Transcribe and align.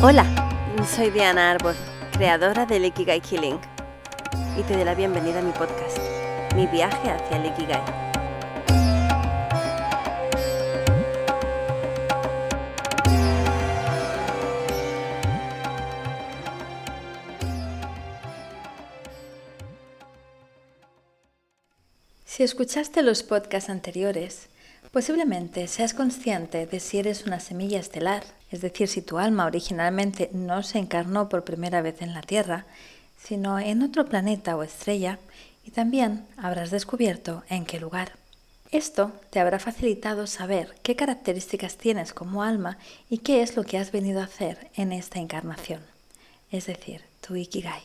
Hola, 0.00 0.24
soy 0.94 1.10
Diana 1.10 1.50
Arbor, 1.50 1.74
creadora 2.12 2.66
del 2.66 2.84
Ikigai 2.84 3.20
Killing, 3.20 3.58
y 4.56 4.62
te 4.62 4.74
doy 4.74 4.84
la 4.84 4.94
bienvenida 4.94 5.40
a 5.40 5.42
mi 5.42 5.50
podcast, 5.50 5.98
Mi 6.54 6.68
viaje 6.68 7.10
hacia 7.10 7.36
el 7.36 7.46
Ikigai. 7.46 7.82
Si 22.24 22.44
escuchaste 22.44 23.02
los 23.02 23.24
podcasts 23.24 23.68
anteriores, 23.68 24.48
posiblemente 24.92 25.66
seas 25.66 25.92
consciente 25.92 26.66
de 26.66 26.78
si 26.78 27.00
eres 27.00 27.26
una 27.26 27.40
semilla 27.40 27.80
estelar, 27.80 28.22
es 28.50 28.60
decir, 28.60 28.88
si 28.88 29.02
tu 29.02 29.18
alma 29.18 29.46
originalmente 29.46 30.30
no 30.32 30.62
se 30.62 30.78
encarnó 30.78 31.28
por 31.28 31.44
primera 31.44 31.82
vez 31.82 32.00
en 32.02 32.14
la 32.14 32.22
Tierra, 32.22 32.64
sino 33.22 33.58
en 33.58 33.82
otro 33.82 34.06
planeta 34.06 34.56
o 34.56 34.62
estrella, 34.62 35.18
y 35.64 35.70
también 35.70 36.26
habrás 36.36 36.70
descubierto 36.70 37.42
en 37.50 37.66
qué 37.66 37.78
lugar. 37.78 38.12
Esto 38.70 39.12
te 39.30 39.40
habrá 39.40 39.58
facilitado 39.58 40.26
saber 40.26 40.74
qué 40.82 40.96
características 40.96 41.76
tienes 41.76 42.12
como 42.12 42.42
alma 42.42 42.78
y 43.08 43.18
qué 43.18 43.42
es 43.42 43.56
lo 43.56 43.64
que 43.64 43.78
has 43.78 43.92
venido 43.92 44.20
a 44.20 44.24
hacer 44.24 44.70
en 44.74 44.92
esta 44.92 45.18
encarnación, 45.18 45.82
es 46.50 46.66
decir, 46.66 47.02
tu 47.20 47.36
Ikigai. 47.36 47.82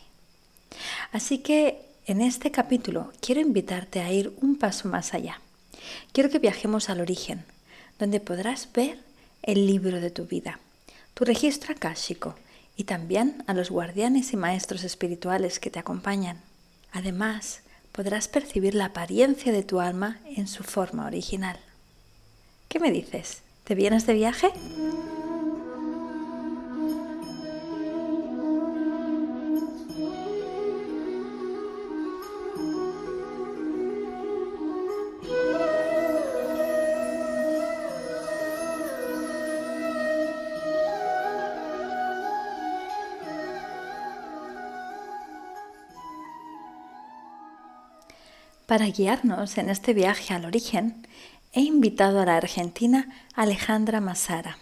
Así 1.12 1.40
que 1.40 1.86
en 2.06 2.22
este 2.22 2.52
capítulo 2.52 3.12
quiero 3.22 3.40
invitarte 3.40 4.02
a 4.02 4.12
ir 4.12 4.34
un 4.42 4.58
paso 4.58 4.90
más 4.90 5.14
allá. 5.14 5.40
Quiero 6.12 6.30
que 6.30 6.40
viajemos 6.40 6.90
al 6.90 7.00
origen, 7.00 7.46
donde 8.00 8.20
podrás 8.20 8.68
ver 8.74 9.00
el 9.44 9.68
libro 9.68 10.00
de 10.02 10.10
tu 10.10 10.26
vida, 10.26 10.60
tu 11.14 11.26
registro 11.26 11.74
akáshico 11.74 12.36
y 12.76 12.86
también 12.86 13.44
a 13.46 13.54
los 13.54 13.70
guardianes 13.70 14.34
y 14.34 14.38
maestros 14.38 14.84
espirituales 14.84 15.60
que 15.60 15.70
te 15.70 15.80
acompañan. 15.80 16.42
Además, 16.92 17.62
podrás 17.92 18.28
percibir 18.28 18.74
la 18.74 18.86
apariencia 18.86 19.52
de 19.52 19.64
tu 19.64 19.80
alma 19.80 20.20
en 20.36 20.48
su 20.48 20.64
forma 20.64 21.06
original. 21.06 21.60
¿Qué 22.68 22.80
me 22.80 22.92
dices? 22.92 23.44
¿Te 23.64 23.76
vienes 23.76 24.08
de 24.08 24.14
viaje? 24.14 24.50
Para 48.74 48.88
guiarnos 48.88 49.60
en 49.60 49.70
este 49.70 49.94
viaje 49.94 50.34
al 50.34 50.46
origen, 50.46 51.06
he 51.52 51.62
invitado 51.62 52.20
a 52.20 52.26
la 52.26 52.38
argentina 52.38 53.08
Alejandra 53.36 54.02
Masara, 54.02 54.58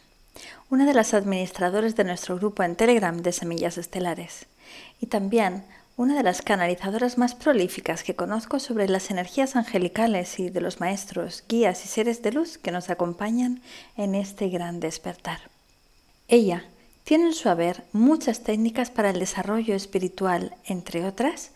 una 0.70 0.86
de 0.86 0.94
las 0.94 1.14
administradoras 1.14 1.96
de 1.96 2.04
nuestro 2.04 2.36
grupo 2.36 2.62
en 2.64 2.76
Telegram 2.76 3.16
de 3.22 3.32
Semillas 3.32 3.78
Estelares, 3.78 4.48
y 5.00 5.06
también 5.06 5.64
una 5.96 6.14
de 6.14 6.24
las 6.24 6.42
canalizadoras 6.42 7.18
más 7.18 7.36
prolíficas 7.36 8.04
que 8.04 8.14
conozco 8.14 8.60
sobre 8.60 8.90
las 8.90 9.12
energías 9.12 9.56
angelicales 9.56 10.42
y 10.42 10.50
de 10.50 10.60
los 10.60 10.82
maestros, 10.82 11.46
guías 11.48 11.86
y 11.86 11.88
seres 11.88 12.22
de 12.22 12.34
luz 12.34 12.58
que 12.58 12.74
nos 12.74 12.90
acompañan 12.90 13.62
en 13.96 14.16
este 14.16 14.50
gran 14.50 14.82
despertar. 14.82 15.40
Ella 16.28 16.66
tiene 17.06 17.28
en 17.28 17.34
su 17.34 17.48
haber 17.48 17.86
muchas 17.94 18.44
técnicas 18.44 18.92
para 18.92 19.12
el 19.12 19.20
desarrollo 19.20 19.74
espiritual, 19.74 20.54
entre 20.66 21.06
otras, 21.06 21.52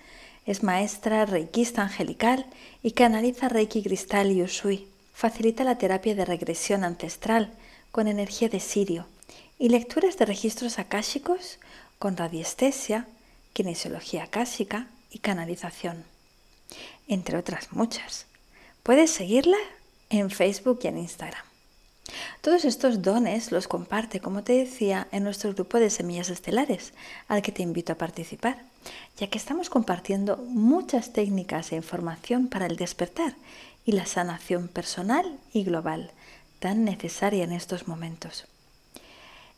es 0.45 0.63
maestra 0.63 1.25
reikista 1.25 1.81
angelical 1.81 2.45
y 2.83 2.91
canaliza 2.91 3.49
reiki 3.49 3.81
cristal 3.83 4.31
y 4.31 4.43
usui. 4.43 4.87
Facilita 5.13 5.63
la 5.63 5.77
terapia 5.77 6.13
de 6.13 6.25
regresión 6.25 6.83
ancestral 6.83 7.51
con 7.91 8.07
energía 8.07 8.49
de 8.49 8.59
sirio 8.59 9.07
y 9.57 9.69
lecturas 9.69 10.17
de 10.17 10.25
registros 10.25 10.77
akáshicos 10.79 11.59
con 11.99 12.17
radiestesia, 12.17 13.07
kinesiología 13.53 14.23
akáshica 14.23 14.87
y 15.09 15.19
canalización, 15.19 16.03
entre 17.07 17.37
otras 17.37 17.71
muchas. 17.71 18.25
Puedes 18.83 19.11
seguirla 19.11 19.57
en 20.09 20.29
Facebook 20.29 20.79
y 20.83 20.87
en 20.87 20.97
Instagram. 20.97 21.43
Todos 22.41 22.65
estos 22.65 23.01
dones 23.01 23.51
los 23.51 23.67
comparte, 23.67 24.19
como 24.19 24.43
te 24.43 24.53
decía, 24.53 25.07
en 25.11 25.23
nuestro 25.23 25.53
grupo 25.53 25.79
de 25.79 25.89
semillas 25.89 26.29
estelares, 26.29 26.93
al 27.27 27.41
que 27.41 27.51
te 27.51 27.63
invito 27.63 27.93
a 27.93 27.97
participar, 27.97 28.61
ya 29.17 29.27
que 29.27 29.37
estamos 29.37 29.69
compartiendo 29.69 30.37
muchas 30.37 31.13
técnicas 31.13 31.71
e 31.71 31.75
información 31.75 32.47
para 32.47 32.65
el 32.65 32.75
despertar 32.75 33.35
y 33.85 33.93
la 33.93 34.05
sanación 34.05 34.67
personal 34.67 35.37
y 35.53 35.63
global, 35.63 36.11
tan 36.59 36.83
necesaria 36.83 37.43
en 37.43 37.51
estos 37.51 37.87
momentos. 37.87 38.45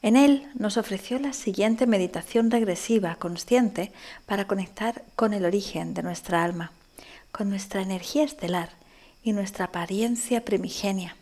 En 0.01 0.15
él 0.15 0.47
nos 0.53 0.77
ofreció 0.77 1.19
la 1.19 1.33
siguiente 1.33 1.87
meditación 1.87 2.51
regresiva 2.51 3.15
consciente 3.15 3.91
para 4.25 4.45
conectar 4.45 5.03
con 5.15 5.33
el 5.33 5.45
origen 5.45 5.93
de 5.93 6.03
nuestra 6.03 6.43
alma, 6.43 6.71
con 7.31 7.49
nuestra 7.49 7.81
energía 7.81 8.23
estelar 8.23 8.69
y 9.23 9.33
nuestra 9.33 9.65
apariencia 9.65 10.45
primigenia 10.45 11.15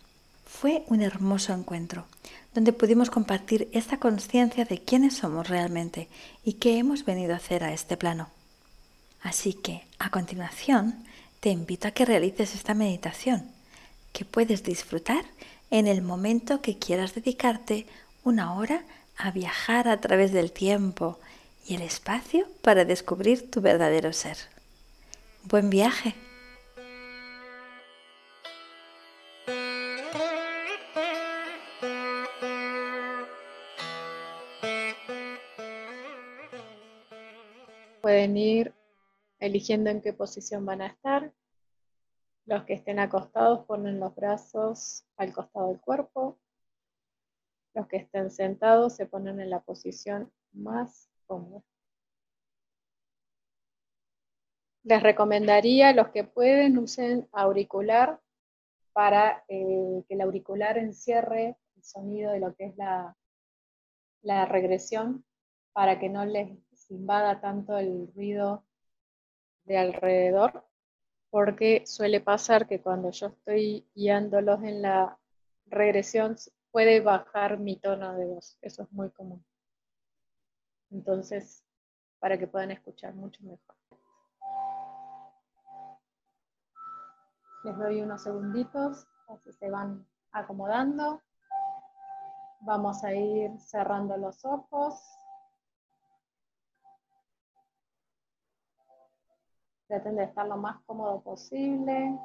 fue 0.56 0.84
un 0.88 1.02
hermoso 1.02 1.54
encuentro, 1.54 2.06
donde 2.54 2.72
pudimos 2.72 3.10
compartir 3.10 3.68
esta 3.74 3.98
conciencia 3.98 4.64
de 4.64 4.80
quiénes 4.80 5.18
somos 5.18 5.50
realmente 5.50 6.08
y 6.44 6.54
qué 6.54 6.78
hemos 6.78 7.04
venido 7.04 7.34
a 7.34 7.38
hacer 7.38 7.64
a 7.64 7.74
este 7.74 7.98
plano. 7.98 8.30
Así 9.22 9.54
que, 9.54 9.86
a 10.00 10.10
continuación, 10.12 11.04
te 11.42 11.50
invito 11.50 11.88
a 11.88 11.92
que 11.92 12.06
realices 12.06 12.56
esta 12.56 12.74
meditación, 12.74 13.52
que 14.14 14.24
puedes 14.24 14.64
disfrutar 14.64 15.26
en 15.72 15.88
el 15.88 16.02
momento 16.02 16.62
que 16.62 16.80
quieras 16.80 17.14
dedicarte 17.14 17.86
una 18.24 18.54
hora 18.54 18.84
a 19.18 19.32
viajar 19.32 19.90
a 19.90 20.00
través 20.00 20.32
del 20.32 20.52
tiempo 20.52 21.20
y 21.68 21.76
el 21.76 21.82
espacio 21.82 22.48
para 22.62 22.86
descubrir 22.86 23.52
tu 23.52 23.60
verdadero 23.62 24.14
ser. 24.14 24.38
Buen 25.44 25.70
viaje. 25.70 26.16
Pueden 38.06 38.38
ir 38.38 38.72
eligiendo 39.40 39.90
en 39.90 40.00
qué 40.00 40.14
posición 40.14 40.64
van 40.64 40.84
a 40.84 40.88
estar. 40.90 41.34
Los 42.46 42.64
que 42.66 42.76
estén 42.76 43.00
acostados 43.00 43.66
ponen 43.66 44.00
los 44.00 44.14
brazos 44.14 45.08
al 45.18 45.34
costado 45.34 45.70
del 45.70 45.82
cuerpo. 45.82 46.38
Los 47.74 47.88
que 47.88 47.98
estén 47.98 48.30
sentados 48.30 48.96
se 48.96 49.08
ponen 49.08 49.40
en 49.40 49.50
la 49.50 49.62
posición 49.62 50.32
más 50.52 51.10
cómoda. 51.26 51.64
Les 54.84 55.02
recomendaría, 55.02 55.92
los 55.92 56.10
que 56.10 56.26
pueden, 56.26 56.78
usen 56.78 57.28
auricular 57.32 58.22
para 58.94 59.44
eh, 59.48 60.04
que 60.08 60.14
el 60.14 60.22
auricular 60.22 60.78
encierre 60.78 61.58
el 61.76 61.84
sonido 61.84 62.34
de 62.34 62.40
lo 62.40 62.54
que 62.54 62.66
es 62.66 62.78
la, 62.78 63.18
la 64.22 64.46
regresión, 64.46 65.26
para 65.74 65.98
que 65.98 66.08
no 66.08 66.24
les 66.24 66.52
invada 66.90 67.41
tanto 67.41 67.78
el 67.78 68.12
ruido 68.13 68.63
de 69.66 69.78
alrededor, 69.78 70.66
porque 71.29 71.84
suele 71.85 72.22
pasar 72.22 72.68
que 72.68 72.81
cuando 72.81 73.12
yo 73.12 73.28
estoy 73.28 73.88
guiándolos 73.96 74.63
en 74.63 74.81
la 74.81 75.18
regresión 75.66 76.35
puede 76.72 77.01
bajar 77.01 77.57
mi 77.60 77.77
tono 77.77 78.15
de 78.15 78.25
voz, 78.25 78.57
eso 78.62 78.83
es 78.83 78.92
muy 78.92 79.10
común. 79.12 79.44
Entonces, 80.92 81.63
para 82.19 82.38
que 82.38 82.48
puedan 82.48 82.71
escuchar 82.71 83.13
mucho 83.13 83.44
mejor. 83.44 83.75
Les 87.63 87.77
doy 87.77 88.01
unos 88.01 88.21
segunditos, 88.21 89.07
así 89.27 89.51
se 89.54 89.69
van 89.69 90.07
acomodando. 90.31 91.21
Vamos 92.62 93.04
a 93.04 93.13
ir 93.13 93.60
cerrando 93.60 94.18
los 94.18 94.45
ojos. 94.45 95.01
Traten 99.88 100.16
de 100.16 100.24
estar 100.24 100.48
lo 100.48 100.58
más 100.58 100.82
cómodo 100.86 101.22
posible. 101.22 102.20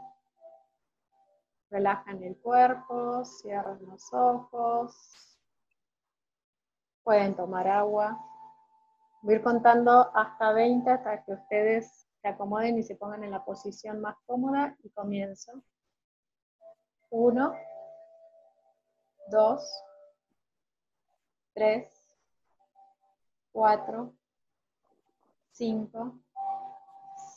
Relajan 1.71 2.23
el 2.23 2.37
cuerpo, 2.39 3.25
cierran 3.25 3.85
los 3.87 4.12
ojos. 4.12 5.39
Pueden 7.03 7.37
tomar 7.37 7.69
agua. 7.69 8.19
Voy 9.23 9.35
a 9.35 9.37
ir 9.37 9.43
contando 9.43 10.11
hasta 10.15 10.53
20 10.53 10.91
hasta 10.91 11.23
que 11.25 11.33
ustedes 11.33 12.07
se 12.23 12.29
acomoden 12.29 12.79
y 12.79 12.83
se 12.83 12.97
pongan 12.97 13.25
en 13.25 13.31
la 13.31 13.45
posición 13.45 14.01
más 14.01 14.17
cómoda 14.27 14.77
y 14.83 14.91
comienzo. 14.91 15.62
Uno, 17.11 17.55
dos, 19.31 19.71
tres, 21.55 22.01
4, 23.53 24.15
5, 25.53 26.21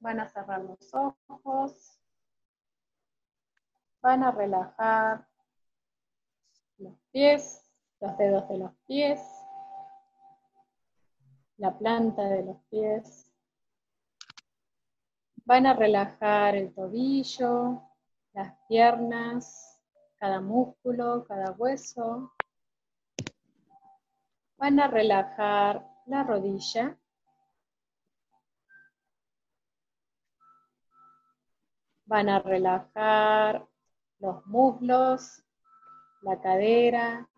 Van 0.00 0.20
a 0.20 0.28
cerrar 0.28 0.62
los 0.62 0.94
ojos. 0.94 1.98
Van 4.02 4.22
a 4.22 4.30
relajar 4.30 5.26
los 6.78 6.94
pies, 7.12 7.70
los 8.00 8.16
dedos 8.16 8.48
de 8.48 8.58
los 8.58 8.72
pies, 8.86 9.20
la 11.58 11.76
planta 11.78 12.24
de 12.24 12.42
los 12.42 12.56
pies. 12.70 13.30
Van 15.44 15.66
a 15.66 15.74
relajar 15.74 16.56
el 16.56 16.72
tobillo, 16.72 17.82
las 18.32 18.56
piernas, 18.68 19.82
cada 20.16 20.40
músculo, 20.40 21.24
cada 21.24 21.52
hueso. 21.52 22.32
Van 24.56 24.80
a 24.80 24.86
relajar 24.86 25.86
la 26.06 26.22
rodilla. 26.22 26.96
Van 32.10 32.28
a 32.28 32.40
relajar 32.40 33.68
los 34.18 34.44
muslos, 34.46 35.44
la 36.22 36.40
cadera, 36.40 37.30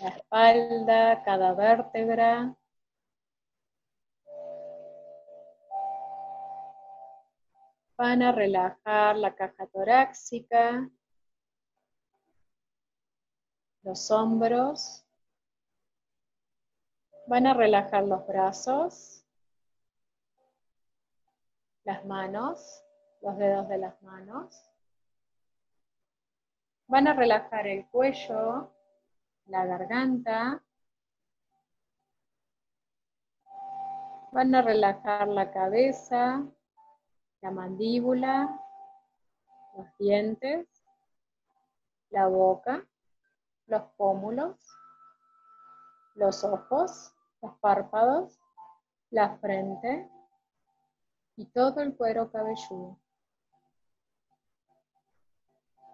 la 0.00 0.08
espalda, 0.08 1.22
cada 1.22 1.52
vértebra. 1.52 2.56
Van 7.98 8.22
a 8.22 8.32
relajar 8.32 9.16
la 9.16 9.34
caja 9.34 9.66
torácica, 9.66 10.88
los 13.82 14.10
hombros. 14.10 15.04
Van 17.26 17.46
a 17.46 17.52
relajar 17.52 18.04
los 18.04 18.26
brazos, 18.26 19.25
las 21.86 22.04
manos, 22.04 22.84
los 23.22 23.38
dedos 23.38 23.66
de 23.68 23.78
las 23.78 24.02
manos. 24.02 24.62
Van 26.88 27.08
a 27.08 27.14
relajar 27.14 27.66
el 27.66 27.86
cuello, 27.86 28.70
la 29.46 29.64
garganta. 29.64 30.62
Van 34.32 34.54
a 34.54 34.60
relajar 34.60 35.28
la 35.28 35.50
cabeza, 35.50 36.44
la 37.40 37.50
mandíbula, 37.50 38.60
los 39.74 39.86
dientes, 39.98 40.68
la 42.10 42.26
boca 42.26 42.86
los 43.66 43.82
pómulos, 43.96 44.56
los 46.14 46.44
ojos, 46.44 47.12
los 47.42 47.54
párpados, 47.58 48.38
la 49.10 49.36
frente 49.38 50.08
y 51.36 51.44
todo 51.46 51.80
el 51.80 51.94
cuero 51.94 52.30
cabelludo. 52.30 52.98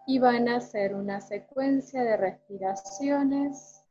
Y 0.06 0.18
van 0.18 0.48
a 0.48 0.56
hacer 0.56 0.94
una 0.94 1.20
secuencia 1.20 2.02
de 2.02 2.16
respiraciones 2.16 3.84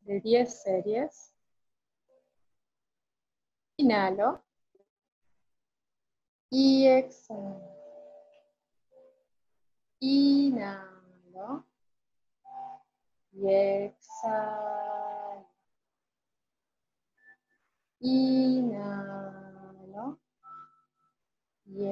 de 0.00 0.20
10 0.20 0.62
series. 0.62 1.34
Inhalo 3.76 4.42
y 6.50 6.86
exhalo. 6.86 7.60
Inhalo 10.00 11.64
y 13.32 13.48
exhalo. 13.48 15.46
Inhalo 18.00 19.21
y 21.74 21.86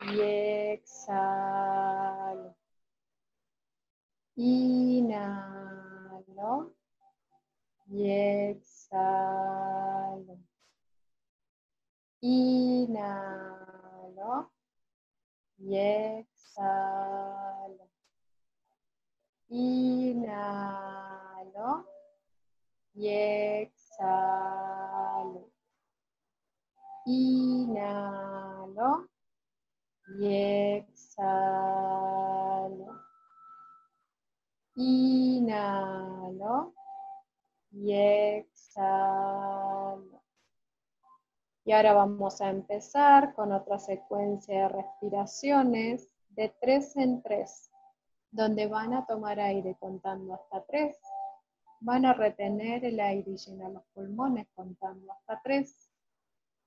y 0.00 0.20
exhalo. 0.72 2.56
Inhalo 4.36 5.74
y 7.88 8.10
exhalo. 8.50 9.66
Inhalo 12.20 13.10
y 15.58 15.76
exhalo. 15.76 17.88
Inhalo 19.48 20.86
y 22.94 23.08
exhalo. 23.08 23.96
Inhalo 27.06 29.08
y 30.18 30.26
exhalo. 30.78 31.86
Inhalo 34.76 36.72
y 37.72 37.92
exhalo. 37.92 38.76
Y 41.66 41.72
ahora 41.72 41.94
vamos 41.94 42.40
a 42.40 42.48
empezar 42.48 43.34
con 43.34 43.50
otra 43.50 43.80
secuencia 43.80 44.62
de 44.62 44.68
respiraciones 44.68 46.08
de 46.28 46.48
tres 46.60 46.94
en 46.96 47.20
tres, 47.22 47.72
donde 48.30 48.68
van 48.68 48.94
a 48.94 49.04
tomar 49.04 49.40
aire 49.40 49.76
contando 49.80 50.34
hasta 50.34 50.64
tres. 50.66 50.96
Van 51.80 52.06
a 52.06 52.14
retener 52.14 52.84
el 52.84 53.00
aire 53.00 53.32
y 53.32 53.36
llenar 53.36 53.72
los 53.72 53.82
pulmones 53.94 54.46
contando 54.54 55.12
hasta 55.12 55.40
tres. 55.42 55.90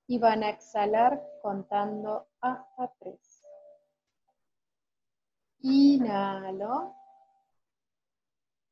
Y 0.06 0.20
van 0.20 0.44
a 0.44 0.50
exhalar 0.50 1.24
contando 1.41 2.27
hasta 2.41 2.94
tres. 3.00 3.41
Inhalo 5.62 6.94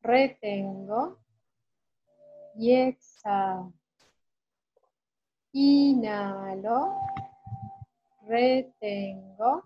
retengo 0.02 1.20
y 2.56 2.74
exhalo. 2.74 3.77
Inhalo, 5.60 6.94
retengo 8.28 9.64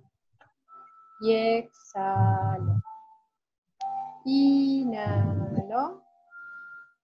y 1.20 1.34
exhalo. 1.34 2.82
Inhalo, 4.24 6.02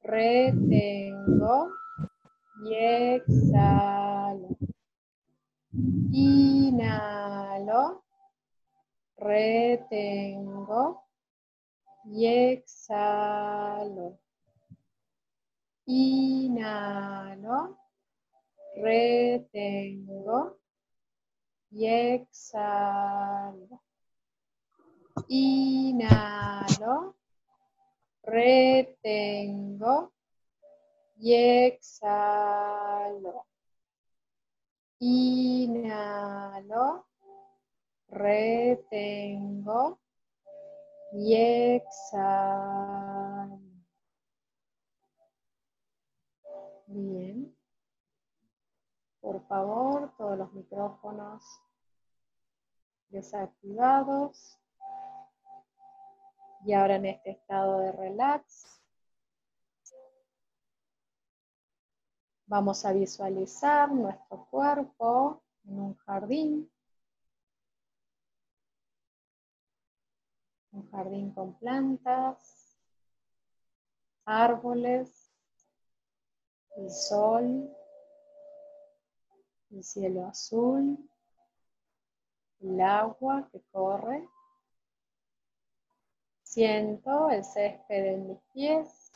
retengo 0.03 1.69
y 2.63 2.75
exhalo. 2.75 4.55
Inhalo, 6.13 8.05
retengo 9.17 11.03
y 12.05 12.25
exhalo. 12.25 14.17
Inhalo, 15.85 17.77
retengo 18.75 20.57
y 21.71 21.87
exhalo. 21.87 23.81
Inhalo, 25.27 27.15
retengo 28.23 30.13
y 31.17 31.33
exhalo. 31.33 33.45
Inhalo, 34.99 37.05
retengo 38.09 39.99
y 41.13 41.35
exhalo. 41.35 42.87
Por 49.21 49.45
favor 49.47 50.13
todos 50.17 50.37
los 50.37 50.53
micrófonos 50.53 51.43
desactivados. 53.09 54.59
Y 56.65 56.73
ahora 56.73 56.95
en 56.95 57.05
este 57.05 57.31
estado 57.31 57.79
de 57.79 57.91
relax, 57.91 58.81
vamos 62.45 62.83
a 62.85 62.93
visualizar 62.93 63.91
nuestro 63.91 64.45
cuerpo 64.49 65.43
en 65.65 65.79
un 65.79 65.95
jardín. 65.97 66.71
Un 70.71 70.89
jardín 70.91 71.31
con 71.33 71.57
plantas, 71.57 72.77
árboles, 74.25 75.31
el 76.75 76.91
sol, 76.91 77.76
el 79.71 79.83
cielo 79.83 80.25
azul, 80.25 80.97
el 82.61 82.81
agua 82.81 83.47
que 83.51 83.61
corre. 83.71 84.27
Siento 86.43 87.29
el 87.29 87.43
césped 87.43 88.05
en 88.05 88.27
mis 88.29 88.39
pies. 88.53 89.11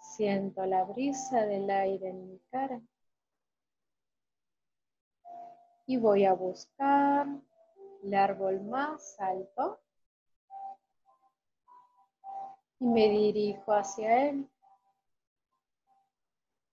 Siento 0.00 0.66
la 0.66 0.84
brisa 0.84 1.46
del 1.46 1.70
aire 1.70 2.08
en 2.08 2.28
mi 2.28 2.38
cara. 2.50 2.80
Y 5.86 5.96
voy 5.96 6.24
a 6.24 6.34
buscar 6.34 7.26
el 8.02 8.14
árbol 8.14 8.60
más 8.62 9.18
alto. 9.20 9.80
Y 12.80 12.86
me 12.86 13.08
dirijo 13.08 13.72
hacia 13.72 14.28
él. 14.28 14.48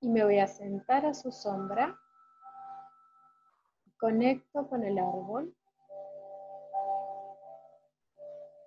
Y 0.05 0.07
me 0.07 0.23
voy 0.23 0.37
a 0.37 0.45
sentar 0.45 1.03
a 1.07 1.15
su 1.15 1.31
sombra 1.31 1.99
Conecto 3.97 4.69
con 4.69 4.83
el 4.83 4.99
árbol 4.99 5.51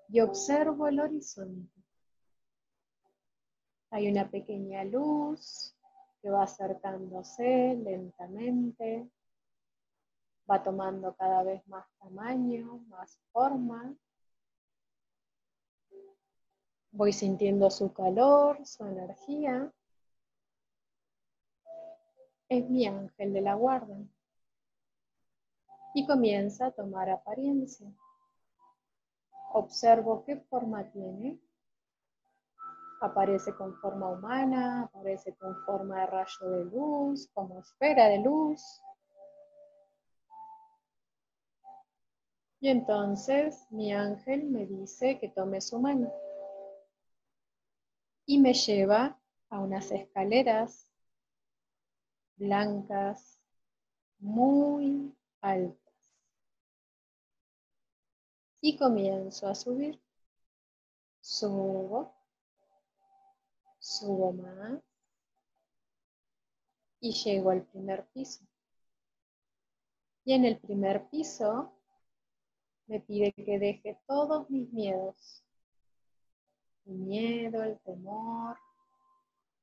y 0.08 0.18
observo 0.18 0.88
el 0.88 0.98
horizonte. 0.98 1.80
Hay 3.90 4.10
una 4.10 4.28
pequeña 4.28 4.82
luz 4.82 5.76
que 6.20 6.28
va 6.28 6.42
acercándose 6.42 7.76
lentamente, 7.84 9.08
va 10.50 10.60
tomando 10.60 11.14
cada 11.14 11.44
vez 11.44 11.64
más 11.68 11.86
tamaño, 12.00 12.78
más 12.88 13.16
forma. 13.30 13.94
Voy 16.90 17.12
sintiendo 17.12 17.70
su 17.70 17.92
calor, 17.92 18.66
su 18.66 18.84
energía. 18.84 19.72
Es 22.48 22.68
mi 22.70 22.86
ángel 22.86 23.32
de 23.34 23.40
la 23.42 23.54
guarda 23.54 23.96
y 25.94 26.06
comienza 26.06 26.66
a 26.66 26.70
tomar 26.70 27.10
apariencia. 27.10 27.92
Observo 29.52 30.24
qué 30.24 30.36
forma 30.36 30.90
tiene. 30.90 31.38
Aparece 33.00 33.54
con 33.54 33.74
forma 33.76 34.08
humana, 34.10 34.84
aparece 34.84 35.34
con 35.36 35.54
forma 35.64 36.00
de 36.00 36.06
rayo 36.06 36.50
de 36.50 36.64
luz, 36.64 37.28
como 37.34 37.60
esfera 37.60 38.06
de 38.08 38.18
luz. 38.20 38.62
Y 42.60 42.70
entonces 42.70 43.66
mi 43.70 43.92
ángel 43.92 44.44
me 44.44 44.66
dice 44.66 45.18
que 45.18 45.28
tome 45.28 45.60
su 45.60 45.78
mano 45.78 46.12
y 48.26 48.38
me 48.38 48.52
lleva 48.52 49.18
a 49.48 49.60
unas 49.60 49.90
escaleras 49.92 50.87
blancas 52.38 53.38
muy 54.18 55.14
altas 55.40 55.88
y 58.60 58.76
comienzo 58.76 59.48
a 59.48 59.54
subir. 59.54 60.00
Subo, 61.20 62.14
subo 63.78 64.32
más 64.32 64.80
y 67.00 67.12
llego 67.12 67.50
al 67.50 67.64
primer 67.66 68.06
piso. 68.08 68.44
Y 70.24 70.32
en 70.32 70.44
el 70.44 70.58
primer 70.58 71.08
piso 71.08 71.72
me 72.86 73.00
pide 73.00 73.32
que 73.32 73.58
deje 73.58 74.00
todos 74.06 74.48
mis 74.50 74.72
miedos. 74.72 75.44
El 76.86 76.94
miedo, 76.94 77.62
el 77.62 77.78
temor, 77.80 78.58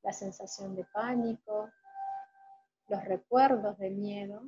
la 0.03 0.13
sensación 0.13 0.75
de 0.75 0.86
pánico, 0.86 1.70
los 2.87 3.03
recuerdos 3.05 3.77
de 3.77 3.89
miedo. 3.89 4.43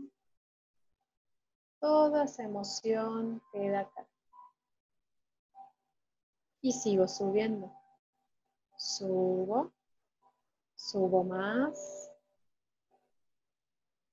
Toda 1.79 2.24
esa 2.25 2.44
emoción 2.44 3.41
queda 3.51 3.82
acá 3.82 4.08
y 6.62 6.72
sigo 6.72 7.08
subiendo. 7.08 7.72
Subo, 8.77 9.74
subo 10.75 11.24
más. 11.24 12.12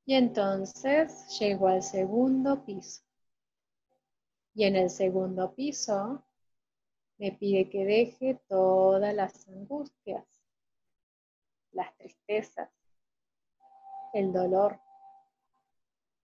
Y 0.07 0.15
entonces 0.15 1.39
llego 1.39 1.69
al 1.69 1.83
segundo 1.83 2.65
piso. 2.65 3.03
Y 4.55 4.65
en 4.65 4.77
el 4.77 4.91
segundo 4.91 5.55
piso 5.55 6.25
me 7.19 7.33
pide 7.33 7.69
que 7.71 7.85
deje 7.85 8.41
todas 8.49 9.15
las 9.15 9.49
angustias, 9.49 10.27
las 11.73 11.97
tristezas, 11.97 12.71
el 14.15 14.33
dolor, 14.33 14.81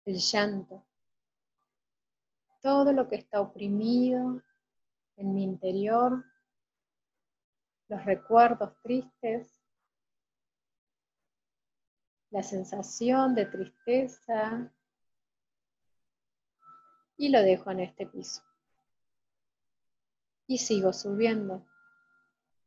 el 0.05 0.17
llanto, 0.19 0.85
todo 2.61 2.93
lo 2.93 3.09
que 3.09 3.17
está 3.17 3.41
oprimido 3.41 4.43
en 5.17 5.35
mi 5.35 5.45
interior, 5.45 6.25
los 7.89 8.05
recuerdos 8.05 8.73
tristes, 8.83 9.61
la 12.31 12.43
sensación 12.43 13.35
de 13.35 13.47
tristeza 13.47 14.73
y 17.17 17.31
lo 17.31 17.41
dejo 17.43 17.71
en 17.71 17.81
este 17.81 18.07
piso. 18.07 18.43
Y 20.47 20.59
sigo 20.59 20.93
subiendo. 20.93 21.67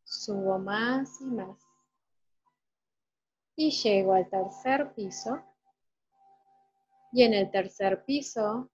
Subo 0.04 0.58
más 0.60 1.22
y 1.22 1.26
más. 1.26 1.71
Y 3.56 3.72
llego 3.72 4.14
al 4.14 4.30
tercer 4.30 4.94
piso. 4.94 5.42
Y 7.12 7.24
en 7.24 7.34
el 7.34 7.52
tercer 7.52 8.04
piso 8.06 8.70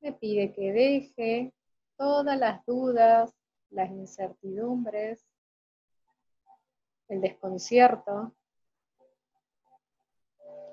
me 0.00 0.12
pide 0.12 0.52
que 0.52 0.72
deje 0.72 1.54
todas 1.96 2.38
las 2.38 2.64
dudas, 2.66 3.32
las 3.70 3.90
incertidumbres, 3.90 5.24
el 7.08 7.20
desconcierto. 7.20 8.34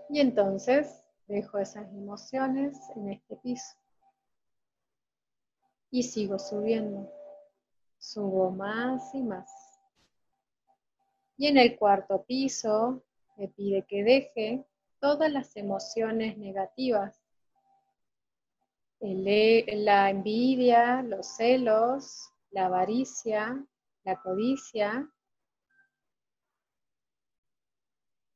Y 0.10 0.20
entonces 0.20 1.06
dejo 1.28 1.60
esas 1.60 1.88
emociones 1.94 2.78
en 2.96 3.10
este 3.10 3.36
piso. 3.38 3.78
Y 5.92 6.04
sigo 6.04 6.40
subiendo. 6.40 7.12
Subo 8.00 8.50
más 8.50 9.14
y 9.14 9.22
más. 9.22 9.50
Y 11.38 11.48
en 11.48 11.58
el 11.58 11.78
cuarto 11.78 12.24
piso 12.24 13.04
me 13.40 13.48
pide 13.48 13.88
que 13.88 14.04
deje 14.04 14.66
todas 15.00 15.32
las 15.32 15.56
emociones 15.56 16.38
negativas 16.38 17.20
la 19.02 20.10
envidia, 20.10 21.02
los 21.02 21.26
celos, 21.38 22.32
la 22.52 22.66
avaricia, 22.66 23.66
la 24.04 24.22
codicia. 24.22 25.10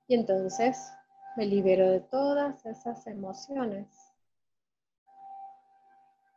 Y 0.08 0.16
entonces 0.16 0.92
me 1.36 1.46
libero 1.46 1.90
de 1.90 2.02
todas 2.02 2.66
esas 2.66 3.06
emociones. 3.08 3.88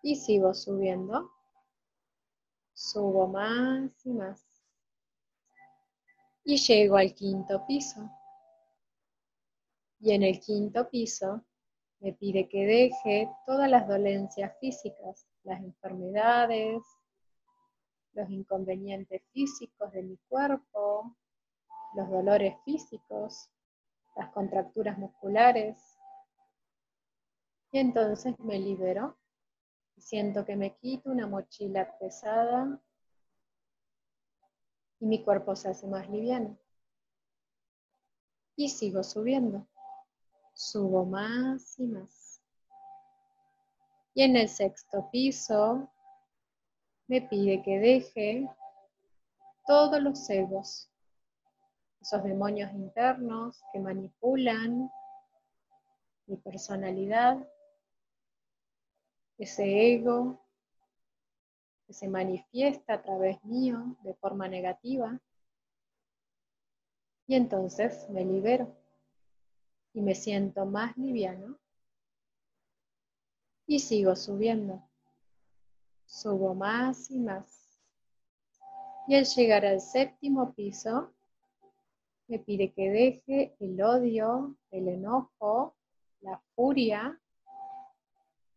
Y 0.02 0.16
sigo 0.16 0.54
subiendo. 0.54 1.30
Subo 2.74 3.26
más 3.28 3.90
y 4.04 4.10
más. 4.10 4.44
Y 6.44 6.58
llego 6.58 6.96
al 6.96 7.14
quinto 7.14 7.64
piso. 7.66 8.08
Y 10.00 10.12
en 10.12 10.22
el 10.22 10.40
quinto 10.40 10.88
piso 10.88 11.44
me 12.00 12.12
pide 12.12 12.48
que 12.48 12.66
deje 12.66 13.30
todas 13.46 13.70
las 13.70 13.88
dolencias 13.88 14.52
físicas, 14.60 15.26
las 15.44 15.60
enfermedades, 15.60 16.82
los 18.12 18.30
inconvenientes 18.30 19.22
físicos 19.32 19.92
de 19.92 20.02
mi 20.02 20.16
cuerpo, 20.28 21.16
los 21.94 22.10
dolores 22.10 22.54
físicos, 22.64 23.50
las 24.16 24.30
contracturas 24.32 24.98
musculares. 24.98 25.76
Y 27.72 27.78
entonces 27.78 28.38
me 28.40 28.58
libero. 28.58 29.18
Siento 29.98 30.44
que 30.44 30.56
me 30.56 30.76
quito 30.76 31.10
una 31.10 31.26
mochila 31.26 31.98
pesada 31.98 32.80
y 35.00 35.06
mi 35.06 35.22
cuerpo 35.22 35.56
se 35.56 35.68
hace 35.68 35.86
más 35.86 36.08
liviano. 36.08 36.58
Y 38.56 38.68
sigo 38.68 39.02
subiendo. 39.02 39.66
Subo 40.58 41.04
más 41.04 41.78
y 41.78 41.86
más. 41.86 42.40
Y 44.14 44.22
en 44.22 44.36
el 44.36 44.48
sexto 44.48 45.10
piso 45.10 45.92
me 47.08 47.20
pide 47.20 47.62
que 47.62 47.78
deje 47.78 48.48
todos 49.66 50.00
los 50.00 50.30
egos, 50.30 50.90
esos 52.00 52.24
demonios 52.24 52.72
internos 52.72 53.62
que 53.70 53.80
manipulan 53.80 54.90
mi 56.24 56.38
personalidad, 56.38 57.36
ese 59.36 59.92
ego 59.92 60.42
que 61.86 61.92
se 61.92 62.08
manifiesta 62.08 62.94
a 62.94 63.02
través 63.02 63.44
mío 63.44 63.94
de 64.04 64.14
forma 64.14 64.48
negativa. 64.48 65.20
Y 67.26 67.34
entonces 67.34 68.08
me 68.08 68.24
libero 68.24 68.85
y 69.96 70.02
me 70.02 70.14
siento 70.14 70.66
más 70.66 70.94
liviano 70.98 71.58
y 73.66 73.78
sigo 73.78 74.14
subiendo. 74.14 74.86
Subo 76.04 76.54
más 76.54 77.10
y 77.10 77.18
más. 77.18 77.80
Y 79.08 79.14
al 79.14 79.24
llegar 79.24 79.64
al 79.64 79.80
séptimo 79.80 80.52
piso, 80.52 81.14
me 82.28 82.38
pide 82.38 82.74
que 82.74 82.90
deje 82.90 83.56
el 83.58 83.80
odio, 83.82 84.54
el 84.70 84.88
enojo, 84.88 85.74
la 86.20 86.42
furia, 86.54 87.18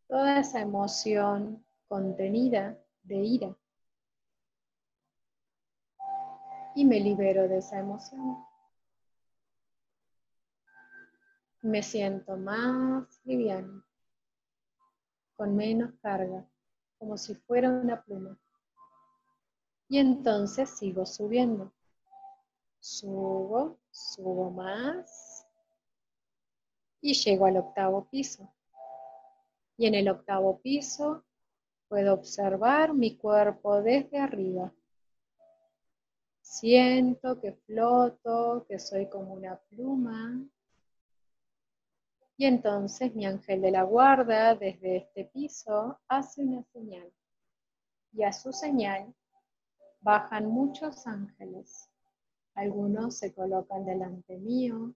toda 0.10 0.42
esa 0.42 0.60
emoción 0.60 1.66
contenida 1.88 2.78
de 3.04 3.16
ira. 3.16 3.58
Y 6.76 6.84
me 6.84 7.00
libero 7.00 7.48
de 7.48 7.60
esa 7.60 7.80
emoción. 7.80 8.49
Me 11.62 11.84
siento 11.84 12.38
más 12.38 13.20
liviano, 13.26 13.84
con 15.36 15.58
menos 15.58 15.92
carga, 16.02 16.50
como 16.98 17.18
si 17.18 17.36
fuera 17.36 17.70
una 17.70 18.02
pluma. 18.02 18.40
Y 19.90 19.98
entonces 19.98 20.70
sigo 20.70 21.06
subiendo. 21.06 21.74
Subo, 22.80 23.78
subo 23.92 24.52
más 24.52 25.46
y 27.02 27.14
llego 27.14 27.46
al 27.46 27.58
octavo 27.58 28.08
piso. 28.10 28.54
Y 29.76 29.86
en 29.86 29.96
el 29.96 30.08
octavo 30.08 30.62
piso 30.62 31.26
puedo 31.90 32.14
observar 32.14 32.94
mi 32.94 33.18
cuerpo 33.18 33.82
desde 33.82 34.18
arriba. 34.18 34.74
Siento 36.42 37.42
que 37.42 37.52
floto, 37.52 38.66
que 38.66 38.80
soy 38.80 39.10
como 39.10 39.34
una 39.34 39.58
pluma 39.70 40.42
y 42.40 42.46
entonces 42.46 43.14
mi 43.14 43.26
ángel 43.26 43.62
de 43.62 43.70
la 43.70 43.84
guarda 43.84 44.56
desde 44.56 44.96
este 44.96 45.26
piso 45.26 46.00
hace 46.08 46.42
una 46.42 46.64
señal. 46.72 47.12
Y 48.14 48.24
a 48.24 48.32
su 48.32 48.54
señal 48.54 49.14
bajan 50.00 50.46
muchos 50.46 51.06
ángeles. 51.06 51.90
Algunos 52.54 53.18
se 53.18 53.34
colocan 53.34 53.84
delante 53.84 54.38
mío, 54.38 54.94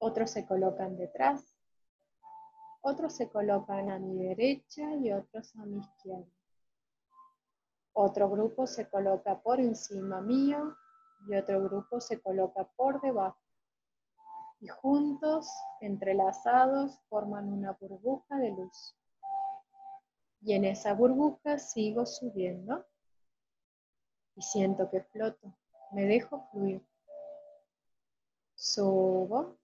otros 0.00 0.32
se 0.32 0.44
colocan 0.44 0.96
detrás, 0.96 1.44
otros 2.80 3.14
se 3.14 3.30
colocan 3.30 3.88
a 3.88 4.00
mi 4.00 4.24
derecha 4.24 4.96
y 4.96 5.12
otros 5.12 5.54
a 5.54 5.64
mi 5.64 5.78
izquierda. 5.78 6.26
Otro 7.92 8.28
grupo 8.28 8.66
se 8.66 8.88
coloca 8.90 9.40
por 9.40 9.60
encima 9.60 10.20
mío 10.20 10.76
y 11.28 11.36
otro 11.36 11.62
grupo 11.62 12.00
se 12.00 12.20
coloca 12.20 12.64
por 12.74 13.00
debajo 13.00 13.41
y 14.62 14.68
juntos, 14.68 15.50
entrelazados, 15.80 17.00
forman 17.08 17.52
una 17.52 17.72
burbuja 17.72 18.38
de 18.38 18.52
luz. 18.52 18.94
Y 20.40 20.52
en 20.52 20.64
esa 20.64 20.94
burbuja 20.94 21.58
sigo 21.58 22.06
subiendo 22.06 22.86
y 24.36 24.42
siento 24.42 24.88
que 24.88 25.02
floto, 25.02 25.52
me 25.90 26.04
dejo 26.06 26.46
fluir. 26.52 26.80
Subo, 28.54 29.58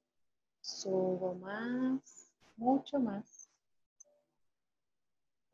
subo 0.61 1.35
más, 1.37 2.33
mucho 2.57 2.99
más. 2.99 3.49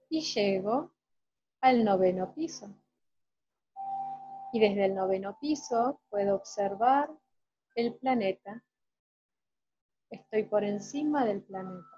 Y 0.08 0.22
llego 0.22 0.90
al 1.60 1.84
noveno 1.84 2.32
piso. 2.32 2.74
Y 4.54 4.60
desde 4.60 4.86
el 4.86 4.94
noveno 4.94 5.38
piso 5.38 6.00
puedo 6.08 6.34
observar 6.34 7.10
el 7.74 7.94
planeta 7.96 8.64
Estoy 10.14 10.44
por 10.44 10.62
encima 10.62 11.24
del 11.24 11.42
planeta. 11.42 11.96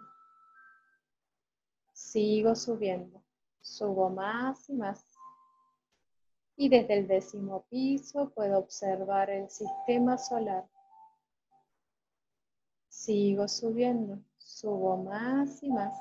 Sigo 1.93 2.55
subiendo. 2.55 3.23
Subo 3.61 4.09
más 4.09 4.71
y 4.71 4.73
más. 4.73 5.05
Y 6.57 6.71
desde 6.71 6.95
el 6.95 7.09
décimo 7.09 7.67
piso 7.69 8.31
puedo 8.31 8.59
observar 8.59 9.29
el 9.29 9.51
sistema 9.51 10.17
solar. 10.17 10.67
Sigo 12.89 13.49
subiendo. 13.49 14.19
Subo 14.39 14.97
más 14.97 15.63
y 15.63 15.69
más. 15.69 15.95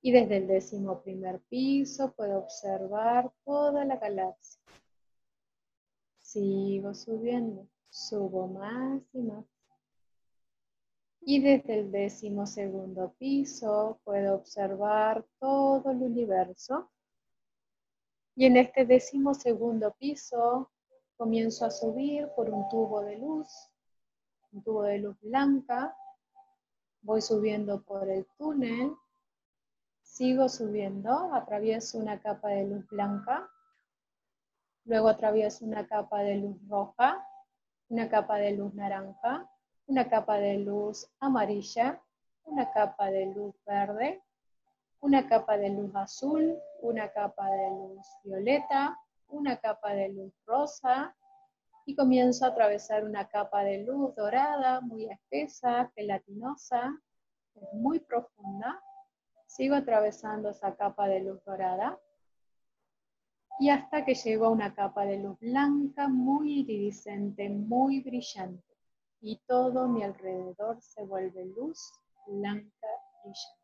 Y 0.00 0.12
desde 0.12 0.36
el 0.36 0.46
décimo 0.46 1.02
primer 1.02 1.40
piso 1.40 2.12
puedo 2.12 2.38
observar 2.38 3.32
toda 3.44 3.84
la 3.84 3.96
galaxia. 3.96 4.62
Sigo 6.20 6.94
subiendo. 6.94 7.66
Subo 7.90 8.46
más 8.46 9.02
y 9.12 9.22
más. 9.22 9.51
Y 11.24 11.40
desde 11.40 11.78
el 11.78 11.92
décimo 11.92 12.46
segundo 12.46 13.14
piso 13.16 14.00
puedo 14.02 14.34
observar 14.34 15.24
todo 15.38 15.92
el 15.92 16.02
universo. 16.02 16.90
Y 18.34 18.46
en 18.46 18.56
este 18.56 18.84
décimo 18.84 19.32
segundo 19.32 19.92
piso 19.92 20.72
comienzo 21.16 21.64
a 21.64 21.70
subir 21.70 22.28
por 22.34 22.50
un 22.50 22.68
tubo 22.68 23.02
de 23.02 23.18
luz, 23.18 23.46
un 24.50 24.64
tubo 24.64 24.82
de 24.82 24.98
luz 24.98 25.16
blanca. 25.20 25.96
Voy 27.02 27.22
subiendo 27.22 27.82
por 27.82 28.08
el 28.08 28.26
túnel. 28.36 28.96
Sigo 30.02 30.48
subiendo, 30.48 31.32
atravieso 31.32 31.98
una 31.98 32.20
capa 32.20 32.48
de 32.48 32.64
luz 32.64 32.88
blanca. 32.88 33.48
Luego 34.84 35.08
atravieso 35.08 35.64
una 35.64 35.86
capa 35.86 36.22
de 36.22 36.36
luz 36.38 36.56
roja, 36.68 37.24
una 37.88 38.08
capa 38.08 38.38
de 38.38 38.56
luz 38.56 38.74
naranja, 38.74 39.48
una 39.92 40.08
capa 40.08 40.38
de 40.38 40.56
luz 40.56 41.06
amarilla, 41.20 42.00
una 42.44 42.72
capa 42.72 43.10
de 43.10 43.26
luz 43.26 43.54
verde, 43.66 44.22
una 45.00 45.28
capa 45.28 45.58
de 45.58 45.68
luz 45.68 45.94
azul, 45.94 46.56
una 46.80 47.12
capa 47.12 47.46
de 47.50 47.70
luz 47.72 48.06
violeta, 48.24 48.98
una 49.28 49.58
capa 49.58 49.92
de 49.92 50.08
luz 50.08 50.32
rosa 50.46 51.14
y 51.84 51.94
comienzo 51.94 52.46
a 52.46 52.48
atravesar 52.48 53.04
una 53.04 53.28
capa 53.28 53.64
de 53.64 53.84
luz 53.84 54.14
dorada 54.14 54.80
muy 54.80 55.10
espesa, 55.10 55.92
gelatinosa, 55.94 56.98
muy 57.74 58.00
profunda. 58.00 58.82
Sigo 59.46 59.74
atravesando 59.74 60.48
esa 60.48 60.74
capa 60.74 61.06
de 61.06 61.20
luz 61.20 61.44
dorada 61.44 62.00
y 63.60 63.68
hasta 63.68 64.06
que 64.06 64.14
llego 64.14 64.46
a 64.46 64.50
una 64.52 64.74
capa 64.74 65.04
de 65.04 65.18
luz 65.18 65.38
blanca 65.38 66.08
muy 66.08 66.60
iridiscente, 66.60 67.50
muy 67.50 68.00
brillante 68.00 68.71
y 69.22 69.36
todo 69.46 69.86
mi 69.86 70.02
alrededor 70.02 70.80
se 70.82 71.04
vuelve 71.04 71.44
luz 71.44 71.92
blanca 72.26 72.88
brillante. 73.22 73.62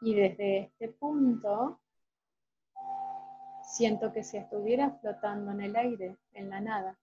Y 0.00 0.14
desde 0.14 0.58
este 0.60 0.88
punto 0.88 1.80
siento 3.64 4.12
que 4.12 4.22
si 4.22 4.36
estuviera 4.36 4.90
flotando 5.00 5.50
en 5.50 5.62
el 5.62 5.76
aire, 5.76 6.16
en 6.34 6.50
la 6.50 6.60
nada. 6.60 6.98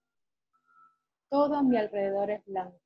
Todo 1.28 1.62
mi 1.62 1.76
alrededor 1.76 2.30
es 2.30 2.44
blanco. 2.46 2.78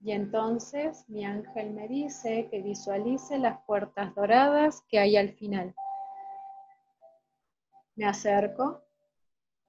Y 0.00 0.12
entonces 0.12 1.08
mi 1.08 1.24
ángel 1.24 1.72
me 1.72 1.88
dice 1.88 2.48
que 2.50 2.62
visualice 2.62 3.38
las 3.38 3.62
puertas 3.64 4.14
doradas 4.14 4.82
que 4.88 4.98
hay 4.98 5.16
al 5.16 5.32
final. 5.32 5.74
Me 7.96 8.06
acerco 8.06 8.83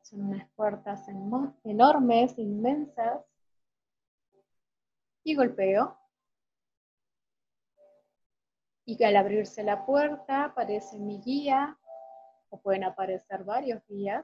son 0.06 0.22
unas 0.22 0.48
puertas 0.52 1.08
enormes, 1.64 2.38
inmensas. 2.38 3.26
Y 5.24 5.34
golpeo. 5.34 5.98
Y 8.86 9.04
al 9.04 9.16
abrirse 9.16 9.64
la 9.64 9.84
puerta 9.84 10.44
aparece 10.44 11.00
mi 11.00 11.20
guía, 11.22 11.80
o 12.50 12.62
pueden 12.62 12.84
aparecer 12.84 13.44
varios 13.44 13.82
guías. 13.88 14.24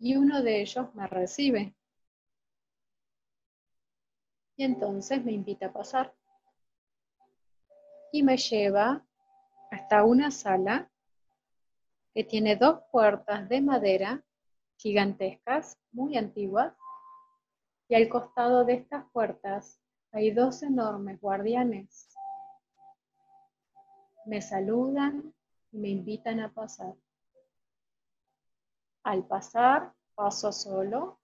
Y 0.00 0.16
uno 0.16 0.42
de 0.42 0.60
ellos 0.60 0.92
me 0.96 1.06
recibe. 1.06 1.76
Y 4.56 4.64
entonces 4.64 5.24
me 5.24 5.30
invita 5.30 5.66
a 5.66 5.72
pasar. 5.72 6.12
Y 8.10 8.24
me 8.24 8.36
lleva 8.36 9.06
hasta 9.70 10.02
una 10.02 10.32
sala 10.32 10.91
que 12.14 12.24
tiene 12.24 12.56
dos 12.56 12.80
puertas 12.90 13.48
de 13.48 13.60
madera 13.60 14.22
gigantescas, 14.76 15.78
muy 15.92 16.16
antiguas, 16.16 16.74
y 17.88 17.94
al 17.94 18.08
costado 18.08 18.64
de 18.64 18.74
estas 18.74 19.04
puertas 19.12 19.80
hay 20.10 20.30
dos 20.30 20.62
enormes 20.62 21.20
guardianes. 21.20 22.08
Me 24.26 24.42
saludan 24.42 25.34
y 25.70 25.78
me 25.78 25.88
invitan 25.88 26.40
a 26.40 26.52
pasar. 26.52 26.94
Al 29.04 29.26
pasar, 29.26 29.92
paso 30.14 30.52
solo 30.52 31.18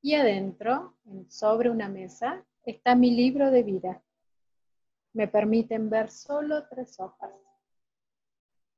y 0.00 0.14
adentro, 0.14 0.94
sobre 1.28 1.70
una 1.70 1.88
mesa, 1.88 2.44
está 2.64 2.94
mi 2.94 3.10
libro 3.10 3.50
de 3.50 3.62
vida. 3.62 4.02
Me 5.12 5.28
permiten 5.28 5.90
ver 5.90 6.10
solo 6.10 6.68
tres 6.68 7.00
hojas. 7.00 7.30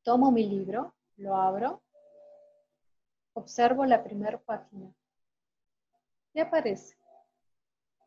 Tomo 0.03 0.31
mi 0.31 0.47
libro, 0.49 0.95
lo 1.17 1.37
abro, 1.37 1.83
observo 3.35 3.85
la 3.85 4.03
primera 4.03 4.39
página. 4.39 4.91
¿Qué 6.33 6.41
aparece? 6.41 6.97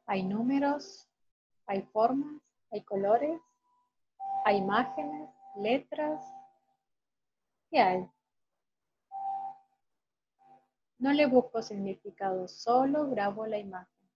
Hay 0.08 0.24
números, 0.24 1.08
hay 1.68 1.84
formas, 1.84 2.42
hay 2.72 2.84
colores, 2.84 3.40
hay 4.46 4.58
imágenes, 4.58 5.30
letras. 5.56 6.24
¿Qué 7.70 7.80
hay? 7.80 8.10
No 10.98 11.14
le 11.14 11.28
busco 11.28 11.62
significado, 11.62 12.48
solo 12.48 13.10
grabo 13.10 13.46
la 13.46 13.60
imagen. 13.60 14.10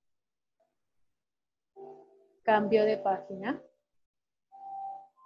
Cambio 2.43 2.85
de 2.85 2.97
página. 2.97 3.61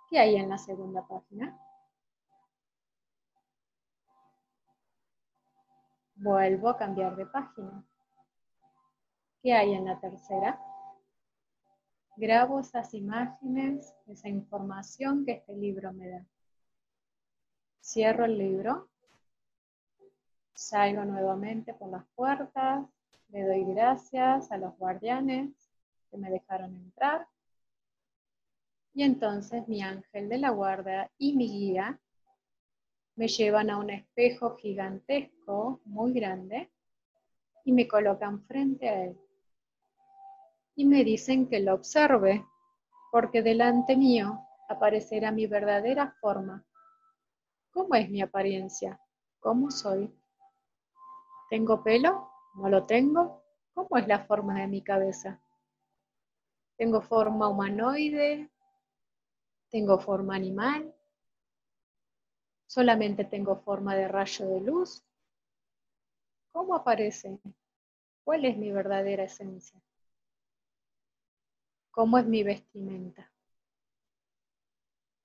¿Qué 0.09 0.19
hay 0.19 0.35
en 0.35 0.49
la 0.49 0.57
segunda 0.57 1.07
página? 1.07 1.57
Vuelvo 6.21 6.69
a 6.69 6.77
cambiar 6.77 7.15
de 7.15 7.25
página. 7.25 7.83
¿Qué 9.41 9.53
hay 9.53 9.73
en 9.73 9.85
la 9.85 9.99
tercera? 9.99 10.61
Grabo 12.15 12.59
esas 12.59 12.93
imágenes, 12.93 13.91
esa 14.05 14.29
información 14.29 15.25
que 15.25 15.31
este 15.31 15.55
libro 15.55 15.91
me 15.93 16.09
da. 16.09 16.25
Cierro 17.81 18.25
el 18.25 18.37
libro 18.37 18.87
Salgo 20.53 21.05
nuevamente 21.05 21.73
por 21.73 21.89
las 21.89 22.05
puertas, 22.13 22.85
le 23.29 23.41
doy 23.41 23.63
gracias 23.73 24.51
a 24.51 24.57
los 24.57 24.77
guardianes 24.77 25.49
que 26.11 26.17
me 26.17 26.29
dejaron 26.29 26.75
entrar. 26.75 27.27
Y 28.93 29.01
entonces 29.01 29.67
mi 29.67 29.81
ángel 29.81 30.29
de 30.29 30.37
la 30.37 30.51
guarda 30.51 31.09
y 31.17 31.35
mi 31.35 31.47
guía 31.47 31.99
me 33.21 33.27
llevan 33.27 33.69
a 33.69 33.77
un 33.77 33.91
espejo 33.91 34.55
gigantesco, 34.55 35.79
muy 35.85 36.11
grande, 36.11 36.71
y 37.63 37.71
me 37.71 37.87
colocan 37.87 38.43
frente 38.47 38.89
a 38.89 39.03
él. 39.03 39.21
Y 40.75 40.87
me 40.87 41.03
dicen 41.03 41.47
que 41.47 41.59
lo 41.59 41.75
observe, 41.75 42.43
porque 43.11 43.43
delante 43.43 43.95
mío 43.95 44.39
aparecerá 44.67 45.31
mi 45.31 45.45
verdadera 45.45 46.15
forma. 46.19 46.65
¿Cómo 47.69 47.93
es 47.93 48.09
mi 48.09 48.23
apariencia? 48.23 48.99
¿Cómo 49.39 49.69
soy? 49.69 50.11
¿Tengo 51.51 51.83
pelo? 51.83 52.27
¿No 52.55 52.69
lo 52.69 52.87
tengo? 52.87 53.43
¿Cómo 53.75 53.99
es 53.99 54.07
la 54.07 54.25
forma 54.25 54.61
de 54.61 54.67
mi 54.67 54.81
cabeza? 54.81 55.39
¿Tengo 56.75 57.01
forma 57.01 57.49
humanoide? 57.49 58.49
¿Tengo 59.69 59.99
forma 59.99 60.33
animal? 60.33 60.91
¿Solamente 62.71 63.25
tengo 63.25 63.57
forma 63.57 63.97
de 63.97 64.07
rayo 64.07 64.47
de 64.47 64.61
luz? 64.61 65.03
¿Cómo 66.53 66.73
aparece? 66.73 67.37
¿Cuál 68.23 68.45
es 68.45 68.55
mi 68.55 68.71
verdadera 68.71 69.25
esencia? 69.25 69.77
¿Cómo 71.91 72.17
es 72.17 72.25
mi 72.25 72.43
vestimenta? 72.43 73.29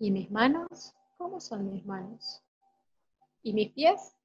¿Y 0.01 0.11
mis 0.11 0.29
manos? 0.29 0.93
¿Cómo 1.17 1.41
son 1.41 1.71
mis 1.73 1.87
manos? 1.87 2.43
¿Y 3.45 3.53
mis 3.53 3.71
pies? 3.71 4.17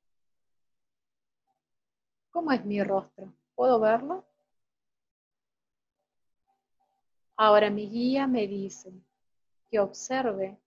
¿Cómo 2.32 2.52
es 2.54 2.66
mi 2.66 2.84
rostro? 2.84 3.32
¿Puedo 3.54 3.80
verlo? 3.80 4.26
Ahora 7.36 7.70
mi 7.70 7.88
guía 7.88 8.26
me 8.26 8.48
dice 8.48 8.92
que 9.70 9.80
observe 9.80 10.61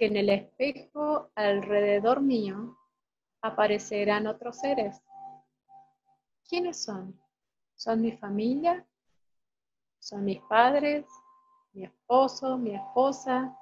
que 0.00 0.06
en 0.06 0.16
el 0.16 0.30
espejo 0.30 1.30
alrededor 1.34 2.22
mío 2.22 2.74
aparecerán 3.42 4.26
otros 4.26 4.58
seres. 4.58 4.98
¿Quiénes 6.48 6.82
son? 6.82 7.20
¿Son 7.74 8.00
mi 8.00 8.12
familia? 8.12 8.88
¿Son 9.98 10.24
mis 10.24 10.40
padres? 10.48 11.04
¿Mi 11.74 11.84
esposo? 11.84 12.56
¿Mi 12.56 12.74
esposa? 12.74 13.54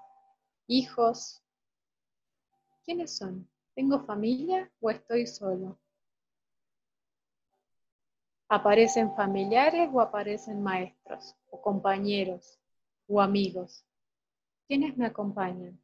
¿Hijos? 0.69 1.43
¿Quiénes 2.85 3.17
son? 3.17 3.51
¿Tengo 3.75 4.05
familia 4.07 4.71
o 4.81 4.91
estoy 4.91 5.27
solo? 5.27 5.77
¿Aparecen 8.49 9.13
familiares 9.17 9.91
o 9.93 10.01
aparecen 10.01 10.63
maestros 10.63 11.35
o 11.51 11.61
compañeros 11.61 12.61
o 13.09 13.21
amigos? 13.21 13.85
¿Quiénes 14.69 14.97
me 14.97 15.07
acompañan? 15.07 15.83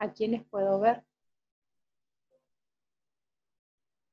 ¿A 0.00 0.12
quiénes 0.12 0.44
puedo 0.46 0.80
ver? 0.80 1.04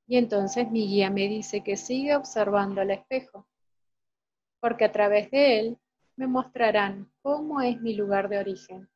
Y 0.05 0.17
entonces 0.17 0.69
mi 0.69 0.85
guía 0.85 1.09
me 1.09 1.27
dice 1.29 1.63
que 1.63 1.77
siga 1.77 2.17
observando 2.17 2.81
el 2.81 2.91
espejo, 2.91 3.47
porque 4.59 4.83
a 4.83 4.91
través 4.91 5.31
de 5.31 5.59
él 5.59 5.77
me 6.17 6.27
mostrarán 6.27 7.09
cómo 7.21 7.61
es 7.61 7.81
mi 7.81 7.95
lugar 7.95 8.27
de 8.27 8.37
origen, 8.39 8.89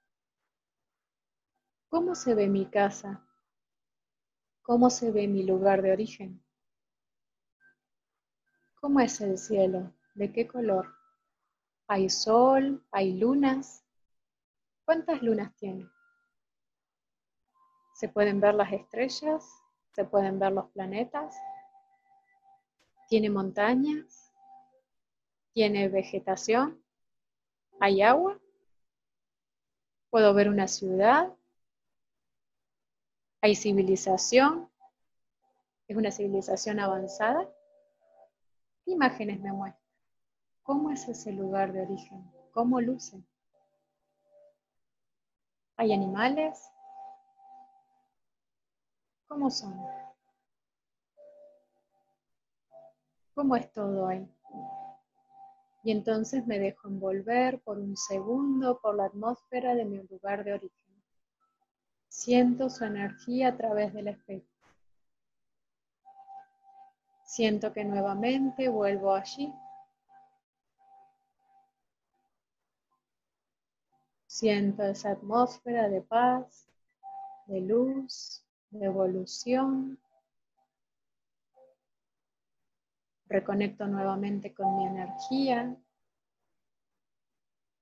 cómo 1.88 2.14
se 2.14 2.36
ve 2.36 2.48
mi 2.48 2.66
casa, 2.66 3.26
cómo 4.62 4.90
se 4.90 5.12
ve 5.12 5.30
mi 5.30 5.44
lugar 5.44 5.82
de 5.82 5.94
origen. 5.94 6.44
¿Cómo 8.82 9.00
es 9.00 9.22
el 9.22 9.38
cielo? 9.38 9.94
¿De 10.14 10.34
qué 10.34 10.46
color? 10.46 10.94
¿Hay 11.88 12.10
sol? 12.10 12.84
¿Hay 12.92 13.18
lunas? 13.18 13.86
¿Cuántas 14.84 15.22
lunas 15.22 15.56
tiene? 15.56 15.88
¿Se 18.02 18.10
pueden 18.10 18.40
ver 18.40 18.56
las 18.56 18.74
estrellas? 18.74 19.62
¿Se 19.94 20.04
pueden 20.04 20.40
ver 20.40 20.54
los 20.54 20.72
planetas? 20.72 21.38
¿Tiene 23.08 23.30
montañas? 23.30 24.34
¿Tiene 25.54 25.88
vegetación? 25.88 26.84
¿Hay 27.80 28.02
agua? 28.02 28.40
¿Puedo 30.10 30.34
ver 30.34 30.50
una 30.50 30.68
ciudad? 30.68 31.32
¿Hay 33.40 33.54
civilización? 33.54 34.68
¿Es 35.88 35.96
una 35.96 36.12
civilización 36.12 36.80
avanzada? 36.80 37.48
¿Qué 38.84 38.94
imágenes 38.94 39.40
me 39.42 39.54
muestran? 39.54 39.86
¿Cómo 40.64 40.90
es 40.90 41.08
ese 41.08 41.34
lugar 41.34 41.72
de 41.72 41.84
origen? 41.84 42.32
¿Cómo 42.52 42.82
luce? 42.82 43.24
¿Hay 45.78 45.94
animales? 45.94 46.71
¿Cómo 49.32 49.50
son? 49.50 49.74
¿Cómo 53.34 53.56
es 53.56 53.72
todo 53.72 54.08
ahí? 54.08 54.30
Y 55.86 55.92
entonces 55.92 56.46
me 56.46 56.60
dejo 56.60 56.90
envolver 56.90 57.62
por 57.62 57.80
un 57.80 57.96
segundo 57.96 58.82
por 58.82 58.96
la 58.96 59.06
atmósfera 59.06 59.74
de 59.74 59.86
mi 59.86 60.04
lugar 60.04 60.44
de 60.44 60.56
origen. 60.56 61.04
Siento 62.10 62.70
su 62.70 62.84
energía 62.84 63.48
a 63.48 63.56
través 63.56 63.94
del 63.94 64.10
espejo. 64.10 64.46
Siento 67.24 67.72
que 67.72 67.86
nuevamente 67.86 68.68
vuelvo 68.68 69.14
allí. 69.14 69.56
Siento 74.28 74.84
esa 74.84 75.12
atmósfera 75.12 75.88
de 75.88 76.02
paz, 76.02 76.68
de 77.46 77.62
luz, 77.62 78.46
evolución. 78.80 80.00
Reconecto 83.28 83.88
nuevamente 83.88 84.54
con 84.54 84.78
mi 84.78 84.86
energía. 84.86 85.76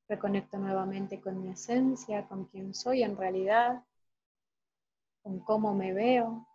Reconecto 0.07 0.57
nuevamente 0.57 1.21
con 1.21 1.41
mi 1.41 1.49
esencia, 1.49 2.27
con 2.27 2.45
quién 2.45 2.73
soy 2.73 3.03
en 3.03 3.15
realidad, 3.15 3.83
con 5.21 5.39
cómo 5.41 5.75
me 5.75 5.93
veo, 5.93 6.47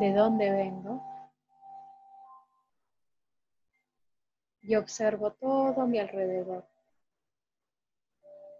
de 0.00 0.12
dónde 0.12 0.50
vengo. 0.50 1.08
y 4.68 4.74
observo 4.74 5.32
todo 5.32 5.80
a 5.80 5.86
mi 5.86 5.98
alrededor. 5.98 6.68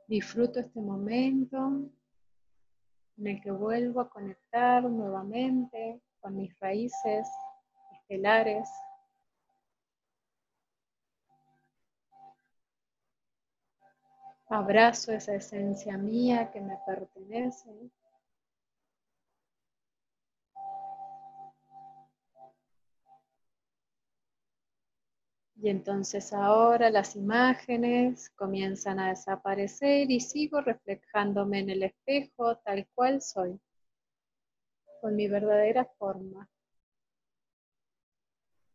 Disfruto 0.06 0.58
este 0.58 0.80
momento 0.80 1.90
en 3.18 3.26
el 3.26 3.40
que 3.40 3.50
vuelvo 3.50 4.00
a 4.00 4.08
conectar 4.08 4.84
nuevamente 4.84 6.00
con 6.20 6.36
mis 6.36 6.58
raíces 6.60 7.28
estelares. 8.00 8.68
Abrazo 14.48 15.12
esa 15.12 15.34
esencia 15.34 15.98
mía 15.98 16.50
que 16.50 16.60
me 16.60 16.78
pertenece. 16.86 17.90
Y 25.60 25.70
entonces 25.70 26.32
ahora 26.32 26.88
las 26.88 27.16
imágenes 27.16 28.30
comienzan 28.30 29.00
a 29.00 29.08
desaparecer 29.08 30.08
y 30.08 30.20
sigo 30.20 30.60
reflejándome 30.60 31.58
en 31.58 31.70
el 31.70 31.82
espejo 31.82 32.58
tal 32.58 32.86
cual 32.94 33.20
soy, 33.20 33.58
con 35.00 35.16
mi 35.16 35.26
verdadera 35.26 35.84
forma. 35.98 36.48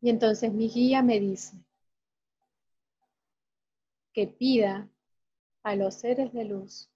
Y 0.02 0.10
entonces 0.10 0.52
mi 0.52 0.68
guía 0.68 1.02
me 1.02 1.22
dice 1.22 1.56
que 4.12 4.28
pida 4.28 4.90
a 5.64 5.78
los 5.78 5.96
seres 5.96 6.34
de 6.34 6.44
luz 6.44 6.90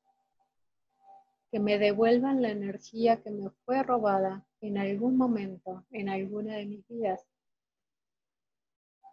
que 1.49 1.61
me 1.61 1.77
devuelvan 1.77 2.41
la 2.41 2.49
energía 2.49 3.23
que 3.23 3.31
me 3.31 3.51
fue 3.63 3.83
robada 3.83 4.45
en 4.59 4.77
algún 4.77 5.15
momento, 5.15 5.85
en 5.91 6.09
alguna 6.09 6.55
de 6.55 6.65
mis 6.65 6.85
vidas 6.89 7.25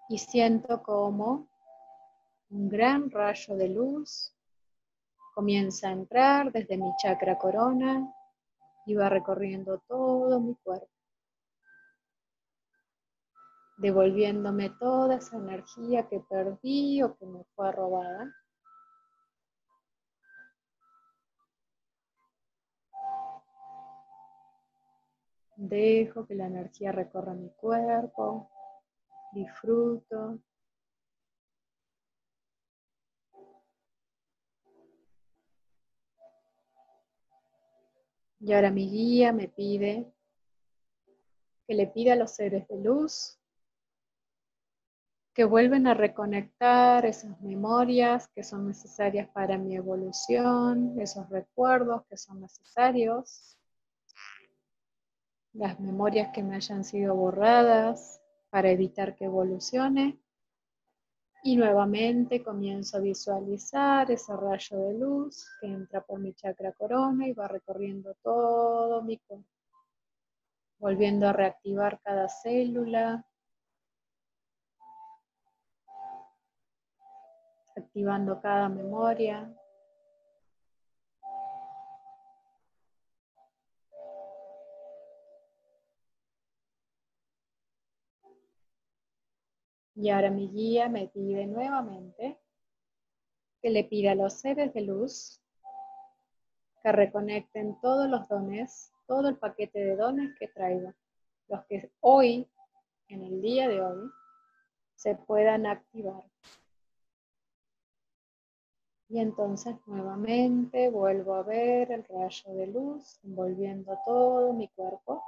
y 0.08 0.18
siento 0.18 0.82
como 0.82 1.48
un 2.50 2.68
gran 2.68 3.10
rayo 3.10 3.56
de 3.56 3.68
luz 3.68 4.34
comienza 5.34 5.88
a 5.88 5.92
entrar 5.92 6.52
desde 6.52 6.76
mi 6.76 6.94
chakra 6.96 7.36
corona 7.36 8.14
y 8.86 8.94
va 8.94 9.08
recorriendo 9.08 9.80
todo 9.88 10.38
mi 10.40 10.54
cuerpo, 10.56 10.88
devolviéndome 13.78 14.70
toda 14.70 15.16
esa 15.16 15.36
energía 15.36 16.06
que 16.08 16.20
perdí 16.20 17.02
o 17.02 17.16
que 17.16 17.26
me 17.26 17.44
fue 17.56 17.72
robada. 17.72 18.32
Dejo 25.56 26.26
que 26.26 26.34
la 26.34 26.46
energía 26.46 26.92
recorra 26.92 27.32
mi 27.32 27.48
cuerpo, 27.50 28.50
disfruto. 29.34 30.38
Y 38.40 38.52
ahora 38.52 38.70
mi 38.70 38.88
guía 38.90 39.32
me 39.32 39.48
pide 39.48 40.12
que 41.66 41.74
le 41.74 41.86
pida 41.86 42.12
a 42.12 42.16
los 42.16 42.32
seres 42.32 42.68
de 42.68 42.78
luz 42.78 43.38
que 45.34 45.44
vuelven 45.44 45.88
a 45.88 45.94
reconectar 45.94 47.04
esas 47.06 47.40
memorias 47.40 48.28
que 48.28 48.44
son 48.44 48.68
necesarias 48.68 49.28
para 49.30 49.58
mi 49.58 49.74
evolución, 49.74 50.94
esos 51.00 51.28
recuerdos 51.28 52.04
que 52.08 52.16
son 52.16 52.40
necesarios, 52.40 53.58
las 55.52 55.80
memorias 55.80 56.30
que 56.32 56.42
me 56.42 56.54
hayan 56.54 56.84
sido 56.84 57.16
borradas, 57.16 58.20
para 58.54 58.70
evitar 58.70 59.16
que 59.16 59.24
evolucione. 59.24 60.16
Y 61.42 61.56
nuevamente 61.56 62.40
comienzo 62.40 62.96
a 62.96 63.00
visualizar 63.00 64.08
ese 64.12 64.32
rayo 64.36 64.78
de 64.78 64.94
luz 64.96 65.44
que 65.60 65.66
entra 65.66 66.00
por 66.00 66.20
mi 66.20 66.34
chakra 66.34 66.70
corona 66.70 67.26
y 67.26 67.32
va 67.32 67.48
recorriendo 67.48 68.14
todo 68.22 69.02
mi 69.02 69.18
cuerpo, 69.18 69.48
volviendo 70.78 71.26
a 71.26 71.32
reactivar 71.32 72.00
cada 72.00 72.28
célula, 72.28 73.26
activando 77.74 78.40
cada 78.40 78.68
memoria, 78.68 79.52
Y 89.94 90.10
ahora 90.10 90.30
mi 90.30 90.48
guía 90.48 90.88
me 90.88 91.08
pide 91.08 91.46
nuevamente 91.46 92.38
que 93.62 93.70
le 93.70 93.84
pida 93.84 94.12
a 94.12 94.14
los 94.16 94.34
seres 94.34 94.74
de 94.74 94.82
luz 94.82 95.40
que 96.82 96.92
reconecten 96.92 97.80
todos 97.80 98.08
los 98.10 98.28
dones, 98.28 98.92
todo 99.06 99.28
el 99.28 99.38
paquete 99.38 99.78
de 99.78 99.96
dones 99.96 100.36
que 100.38 100.48
traigo, 100.48 100.92
los 101.48 101.64
que 101.66 101.90
hoy, 102.00 102.46
en 103.08 103.22
el 103.22 103.40
día 103.40 103.68
de 103.68 103.80
hoy, 103.80 104.10
se 104.96 105.14
puedan 105.14 105.64
activar. 105.66 106.24
Y 109.08 109.20
entonces 109.20 109.76
nuevamente 109.86 110.90
vuelvo 110.90 111.34
a 111.34 111.42
ver 111.42 111.92
el 111.92 112.04
rayo 112.04 112.54
de 112.54 112.66
luz 112.66 113.20
envolviendo 113.22 113.96
todo 114.04 114.52
mi 114.52 114.68
cuerpo, 114.68 115.22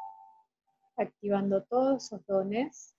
activando 0.97 1.63
todos 1.63 2.05
esos 2.05 2.27
dones 2.27 2.96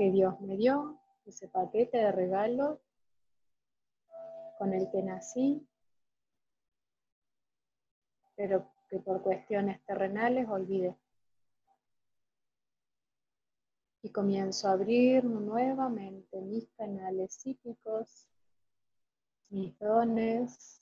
que 0.00 0.10
Dios 0.10 0.40
me 0.40 0.56
dio, 0.56 0.98
ese 1.26 1.46
paquete 1.46 1.98
de 1.98 2.10
regalos 2.10 2.78
con 4.56 4.72
el 4.72 4.90
que 4.90 5.02
nací, 5.02 5.68
pero 8.34 8.72
que 8.88 8.98
por 8.98 9.20
cuestiones 9.20 9.84
terrenales 9.84 10.48
olvidé. 10.48 10.96
Y 14.00 14.08
comienzo 14.08 14.68
a 14.68 14.72
abrir 14.72 15.22
nuevamente 15.22 16.40
mis 16.40 16.66
canales 16.78 17.34
psíquicos, 17.34 18.26
mis 19.50 19.78
dones, 19.78 20.80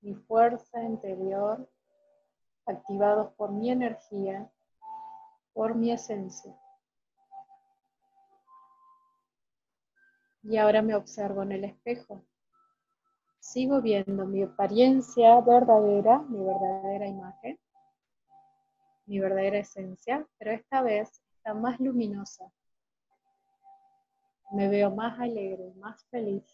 mi 0.00 0.14
fuerza 0.14 0.82
interior, 0.82 1.68
activados 2.64 3.34
por 3.34 3.52
mi 3.52 3.70
energía, 3.70 4.50
por 5.52 5.74
mi 5.74 5.92
esencia. 5.92 6.58
Y 10.42 10.56
ahora 10.56 10.82
me 10.82 10.94
observo 10.94 11.42
en 11.42 11.52
el 11.52 11.64
espejo. 11.64 12.24
Sigo 13.38 13.80
viendo 13.80 14.26
mi 14.26 14.42
apariencia 14.42 15.40
verdadera, 15.40 16.20
mi 16.20 16.44
verdadera 16.44 17.06
imagen, 17.06 17.58
mi 19.06 19.18
verdadera 19.18 19.58
esencia, 19.58 20.26
pero 20.38 20.52
esta 20.52 20.82
vez 20.82 21.22
está 21.36 21.54
más 21.54 21.80
luminosa. 21.80 22.50
Me 24.52 24.68
veo 24.68 24.90
más 24.90 25.18
alegre, 25.18 25.72
más 25.76 26.04
feliz. 26.10 26.44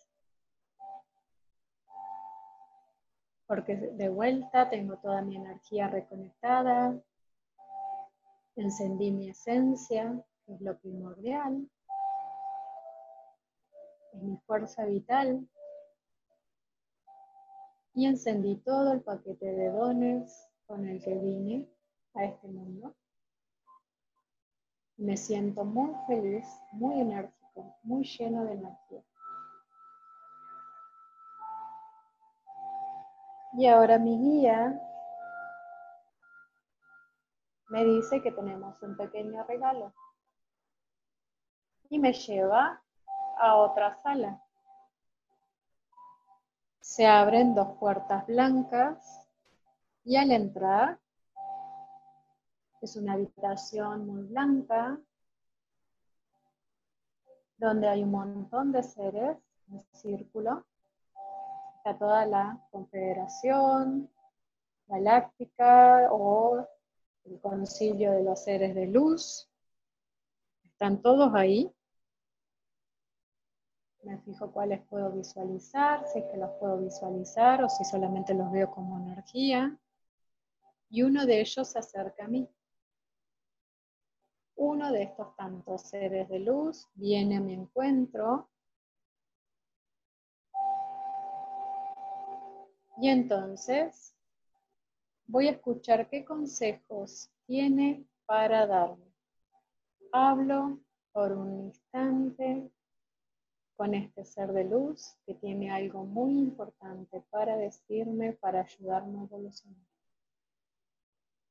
Porque 3.47 3.77
de 3.77 4.09
vuelta 4.09 4.69
tengo 4.71 4.97
toda 4.99 5.23
mi 5.23 5.37
energía 5.37 5.89
reconectada, 5.89 7.01
encendí 8.57 9.13
mi 9.13 9.31
esencia, 9.31 10.25
que 10.45 10.55
es 10.55 10.61
lo 10.61 10.77
primordial, 10.79 11.69
mi 14.23 14.37
fuerza 14.47 14.85
vital 14.85 15.49
y 17.95 18.07
encendí 18.07 18.57
todo 18.57 18.93
el 18.93 19.01
paquete 19.01 19.47
de 19.47 19.71
dones 19.71 20.49
con 20.67 20.87
el 20.87 21.03
que 21.03 21.15
vine 21.15 21.69
a 22.15 22.25
este 22.25 22.47
mundo. 22.49 22.95
Me 24.99 25.17
siento 25.17 25.65
muy 25.65 25.95
feliz, 26.07 26.47
muy 26.73 27.01
enérgico, 27.01 27.77
muy 27.83 28.05
lleno 28.05 28.45
de 28.45 28.53
energía. 28.53 29.03
Y 33.59 33.67
ahora 33.67 33.99
mi 33.99 34.19
guía 34.19 34.79
me 37.69 37.85
dice 37.85 38.23
que 38.23 38.31
tenemos 38.31 38.83
un 38.83 38.97
pequeño 38.97 39.43
regalo 39.45 39.95
y 41.89 41.99
me 41.99 42.13
lleva 42.13 42.83
a 43.37 43.57
otra 43.57 43.95
sala. 44.03 44.43
Se 46.81 47.07
abren 47.07 47.55
dos 47.55 47.77
puertas 47.79 48.27
blancas 48.27 49.29
y 50.05 50.17
al 50.17 50.31
entrar 50.31 50.99
es 52.81 52.97
una 52.97 53.15
habitación 53.15 54.07
muy 54.07 54.23
blanca 54.23 54.99
donde 57.57 57.89
hay 57.89 58.03
un 58.03 58.11
montón 58.11 58.71
de 58.71 58.83
seres 58.83 59.37
en 59.71 59.85
círculo. 59.93 60.65
Está 61.79 61.99
toda 61.99 62.27
la 62.27 62.61
Confederación 62.71 64.11
Galáctica 64.87 66.09
o 66.13 66.67
el 67.25 67.41
Concilio 67.41 68.13
de 68.13 68.23
los 68.23 68.45
Seres 68.45 68.75
de 68.75 68.87
Luz. 68.87 69.49
Están 70.65 71.03
todos 71.03 71.35
ahí 71.35 71.76
me 74.07 74.19
fijo 74.19 74.53
cuáles 74.53 74.87
puedo 74.87 75.11
visualizar, 75.11 76.07
si 76.07 76.21
es 76.21 76.25
que 76.27 76.37
los 76.37 76.51
puedo 76.61 76.79
visualizar 76.79 77.65
o 77.65 77.69
si 77.69 77.85
solamente 77.85 78.35
los 78.35 78.51
veo 78.53 78.71
como 78.71 78.99
energía. 78.99 79.77
y 80.89 81.03
uno 81.03 81.27
de 81.27 81.41
ellos 81.41 81.69
se 81.69 81.81
acerca 81.81 82.25
a 82.25 82.29
mí. 82.29 82.49
Uno 84.55 84.93
de 84.93 85.03
estos 85.03 85.35
tantos 85.35 85.83
seres 85.83 86.29
de 86.29 86.39
luz 86.39 86.87
viene 86.95 87.39
a 87.39 87.41
mi 87.41 87.55
encuentro 87.55 88.49
y 92.99 93.09
entonces 93.09 94.15
voy 95.27 95.49
a 95.49 95.53
escuchar 95.53 96.09
qué 96.09 96.25
consejos 96.25 97.29
tiene 97.47 98.07
para 98.27 98.67
darme. 98.69 99.13
Hablo 100.13 100.79
por 101.13 101.33
un 101.33 101.67
instante 101.67 102.71
con 103.77 103.95
este 103.95 104.25
ser 104.25 104.53
de 104.53 104.65
luz 104.65 105.17
que 105.27 105.35
tiene 105.35 105.71
algo 105.71 106.05
muy 106.05 106.39
importante 106.39 107.23
para 107.31 107.57
decirme, 107.57 108.33
para 108.33 108.63
ayudarme 108.63 109.21
a 109.21 109.25
evolucionar. 109.25 109.87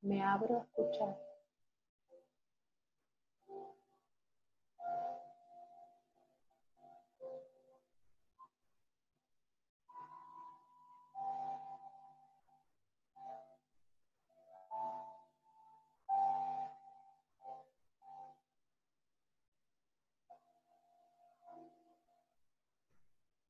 Me 0.02 0.24
abro 0.24 0.58
a 0.58 0.64
escuchar. 0.64 1.35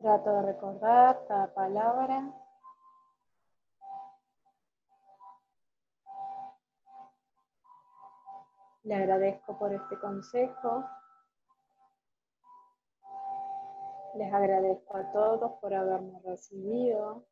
Trato 0.05 0.29
de 0.33 0.41
recordar 0.43 1.25
cada 1.27 1.51
palabra. 1.51 2.31
Le 8.83 8.93
agradezco 8.93 9.57
por 9.57 9.73
este 9.73 9.97
consejo. 9.97 10.85
Les 14.13 14.31
agradezco 14.31 14.95
a 14.95 15.11
todos 15.11 15.53
por 15.59 15.73
haberme 15.73 16.19
recibido, 16.23 17.25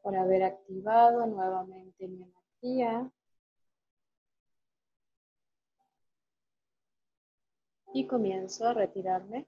por 0.00 0.16
haber 0.16 0.44
activado 0.44 1.26
nuevamente 1.26 2.08
mi 2.08 2.22
energía. 2.22 3.12
Y 7.92 8.06
comienzo 8.06 8.66
a 8.66 8.72
retirarme 8.72 9.46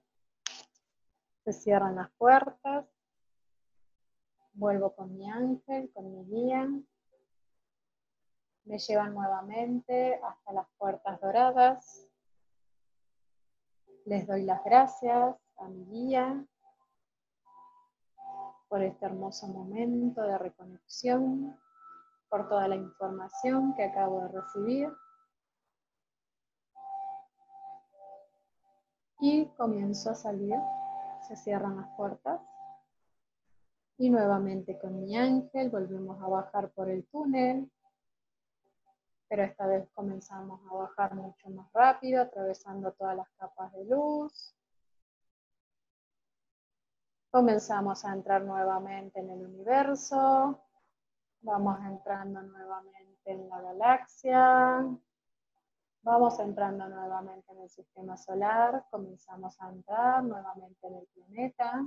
se 1.47 1.53
cierran 1.53 1.95
las 1.95 2.09
puertas. 2.17 2.85
Vuelvo 4.51 4.93
con 4.93 5.15
mi 5.15 5.31
ángel, 5.31 5.89
con 5.93 6.11
mi 6.11 6.25
guía. 6.25 6.67
Me 8.65 8.77
llevan 8.79 9.13
nuevamente 9.13 10.19
hasta 10.21 10.51
las 10.51 10.67
puertas 10.77 11.21
doradas. 11.21 12.05
Les 14.03 14.27
doy 14.27 14.43
las 14.43 14.61
gracias 14.65 15.37
a 15.59 15.69
mi 15.69 15.85
guía 15.85 16.45
por 18.67 18.81
este 18.81 19.05
hermoso 19.05 19.47
momento 19.47 20.23
de 20.23 20.37
reconexión, 20.37 21.57
por 22.27 22.49
toda 22.49 22.67
la 22.67 22.75
información 22.75 23.73
que 23.73 23.85
acabo 23.85 24.19
de 24.23 24.27
recibir. 24.41 24.89
Y 29.21 29.45
comienzo 29.55 30.09
a 30.11 30.15
salir 30.15 30.57
se 31.27 31.35
cierran 31.35 31.77
las 31.77 31.89
puertas. 31.95 32.41
Y 33.97 34.09
nuevamente 34.09 34.77
con 34.79 35.01
mi 35.01 35.17
ángel 35.17 35.69
volvemos 35.69 36.21
a 36.21 36.27
bajar 36.27 36.69
por 36.71 36.89
el 36.89 37.05
túnel, 37.07 37.69
pero 39.27 39.43
esta 39.43 39.65
vez 39.67 39.89
comenzamos 39.93 40.61
a 40.69 40.75
bajar 40.75 41.15
mucho 41.15 41.49
más 41.49 41.71
rápido, 41.73 42.21
atravesando 42.21 42.91
todas 42.93 43.17
las 43.17 43.29
capas 43.31 43.73
de 43.73 43.85
luz. 43.85 44.55
Comenzamos 47.31 48.05
a 48.05 48.13
entrar 48.13 48.43
nuevamente 48.43 49.19
en 49.19 49.29
el 49.31 49.45
universo, 49.45 50.63
vamos 51.41 51.77
entrando 51.85 52.41
nuevamente 52.41 53.31
en 53.31 53.49
la 53.49 53.61
galaxia, 53.61 54.85
Vamos 56.07 56.39
entrando 56.39 56.87
nuevamente 56.87 57.51
en 57.51 57.63
el 57.63 57.69
sistema 57.69 58.15
solar, 58.15 58.85
comenzamos 58.89 59.59
a 59.59 59.69
entrar 59.69 60.23
nuevamente 60.23 60.87
en 60.87 60.95
el 60.95 61.07
planeta 61.07 61.85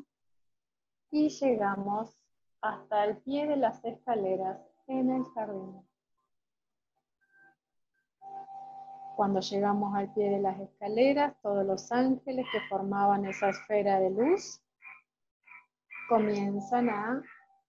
y 1.11 1.31
llegamos 1.31 2.23
hasta 2.61 3.05
el 3.07 3.17
pie 3.23 3.47
de 3.47 3.57
las 3.57 3.83
escaleras 3.83 4.61
en 4.89 5.11
el 5.11 5.25
jardín. 5.25 5.89
Cuando 9.17 9.41
llegamos 9.41 9.97
al 9.97 10.13
pie 10.13 10.29
de 10.33 10.41
las 10.41 10.61
escaleras, 10.61 11.35
todos 11.41 11.65
los 11.65 11.91
ángeles 11.91 12.45
que 12.53 12.61
formaban 12.69 13.25
esa 13.25 13.49
esfera 13.49 14.01
de 14.01 14.11
luz 14.11 14.61
comienzan 16.11 16.91
a 16.91 17.23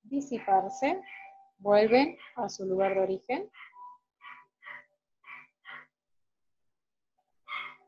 disiparse, 0.03 1.01
vuelven 1.59 2.17
a 2.35 2.49
su 2.49 2.65
lugar 2.65 2.95
de 2.95 3.03
origen 3.03 3.49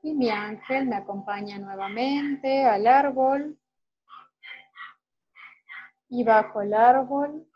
Y 0.04 0.14
mi 0.14 0.30
ángel 0.30 0.86
me 0.86 0.98
acompaña 0.98 1.58
nuevamente 1.58 2.66
al 2.66 2.86
árbol. 2.88 3.58
Y 6.10 6.26
bajo 6.26 6.62
el 6.62 6.74
árbol 6.74 7.48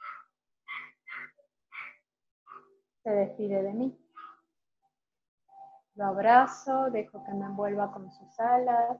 se 3.03 3.09
despide 3.11 3.61
de 3.63 3.73
mí. 3.73 4.07
Lo 5.95 6.05
abrazo, 6.05 6.89
dejo 6.89 7.21
que 7.25 7.33
me 7.33 7.47
envuelva 7.47 7.91
con 7.91 8.09
sus 8.11 8.39
alas. 8.39 8.97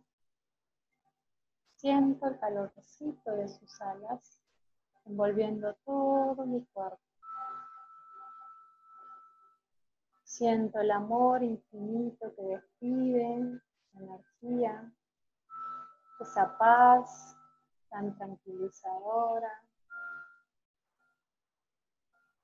Siento 1.77 2.27
el 2.27 2.37
calorcito 2.39 3.31
de 3.31 3.47
sus 3.47 3.79
alas 3.79 4.41
envolviendo 5.05 5.73
todo 5.85 6.45
mi 6.45 6.65
cuerpo. 6.65 7.06
Siento 10.37 10.81
el 10.81 10.91
amor 10.91 11.41
infinito 11.41 12.31
que 12.35 12.43
despide, 12.43 13.59
energía, 13.95 14.93
esa 16.19 16.55
paz 16.59 17.35
tan 17.89 18.15
tranquilizadora. 18.15 19.51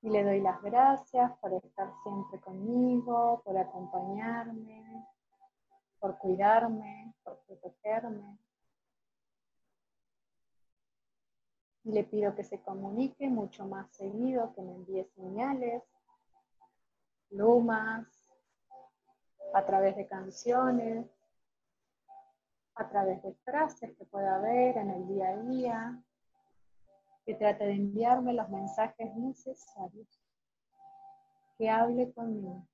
Y 0.02 0.10
le 0.10 0.24
doy 0.24 0.40
las 0.40 0.60
gracias 0.60 1.38
por 1.38 1.52
estar 1.52 1.92
siempre 2.02 2.40
conmigo, 2.40 3.40
por 3.44 3.56
acompañarme, 3.56 5.06
por 6.00 6.18
cuidarme, 6.18 7.14
por 7.22 7.38
protegerme. 7.46 8.40
Y 11.84 11.92
le 11.92 12.02
pido 12.02 12.34
que 12.34 12.42
se 12.42 12.60
comunique 12.60 13.28
mucho 13.28 13.64
más 13.66 13.88
seguido, 13.94 14.52
que 14.52 14.62
me 14.62 14.74
envíe 14.74 15.04
señales 15.14 15.84
plumas, 17.34 18.06
a 19.52 19.66
través 19.66 19.96
de 19.96 20.06
canciones, 20.06 21.06
a 22.76 22.88
través 22.88 23.22
de 23.22 23.34
frases 23.44 23.96
que 23.96 24.04
pueda 24.04 24.36
haber 24.36 24.76
en 24.76 24.90
el 24.90 25.08
día 25.08 25.28
a 25.30 25.36
día, 25.42 26.04
que 27.26 27.34
trate 27.34 27.64
de 27.64 27.72
enviarme 27.72 28.34
los 28.34 28.48
mensajes 28.48 29.14
necesarios, 29.16 30.08
que 31.58 31.68
hable 31.68 32.12
conmigo. 32.12 32.66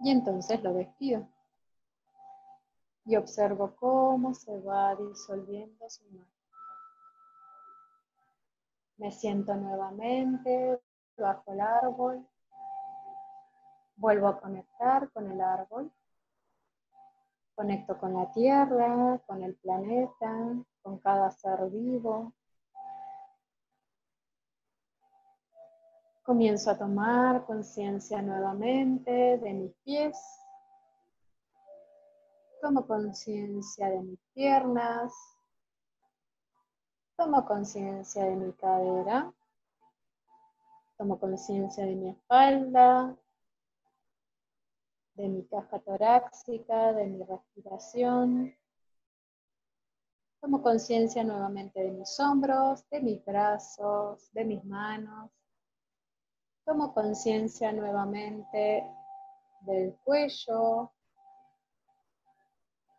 Y 0.00 0.10
entonces 0.10 0.62
lo 0.62 0.74
despido 0.74 1.26
y 3.04 3.16
observo 3.16 3.74
cómo 3.76 4.34
se 4.34 4.58
va 4.60 4.94
disolviendo 4.96 5.88
su 5.88 6.04
mano. 6.10 6.39
Me 9.00 9.10
siento 9.10 9.54
nuevamente 9.54 10.78
bajo 11.16 11.52
el 11.52 11.60
árbol. 11.62 12.28
Vuelvo 13.96 14.28
a 14.28 14.38
conectar 14.38 15.10
con 15.12 15.30
el 15.32 15.40
árbol. 15.40 15.90
Conecto 17.54 17.98
con 17.98 18.12
la 18.12 18.30
tierra, 18.30 19.18
con 19.26 19.42
el 19.42 19.54
planeta, 19.54 20.54
con 20.82 20.98
cada 20.98 21.30
ser 21.30 21.70
vivo. 21.70 22.34
Comienzo 26.22 26.70
a 26.70 26.76
tomar 26.76 27.46
conciencia 27.46 28.20
nuevamente 28.20 29.38
de 29.38 29.52
mis 29.54 29.72
pies. 29.82 30.18
Tomo 32.60 32.86
conciencia 32.86 33.88
de 33.88 34.02
mis 34.02 34.20
piernas, 34.34 35.10
Tomo 37.20 37.44
conciencia 37.44 38.24
de 38.24 38.34
mi 38.34 38.50
cadera. 38.54 39.30
Tomo 40.96 41.20
conciencia 41.20 41.84
de 41.84 41.94
mi 41.94 42.08
espalda, 42.08 43.14
de 45.16 45.28
mi 45.28 45.44
caja 45.44 45.80
torácica, 45.80 46.94
de 46.94 47.04
mi 47.04 47.22
respiración. 47.22 48.56
Tomo 50.40 50.62
conciencia 50.62 51.22
nuevamente 51.22 51.82
de 51.82 51.90
mis 51.90 52.18
hombros, 52.18 52.88
de 52.88 53.02
mis 53.02 53.22
brazos, 53.22 54.32
de 54.32 54.44
mis 54.46 54.64
manos. 54.64 55.30
Tomo 56.64 56.94
conciencia 56.94 57.70
nuevamente 57.70 58.82
del 59.60 59.94
cuello, 60.04 60.90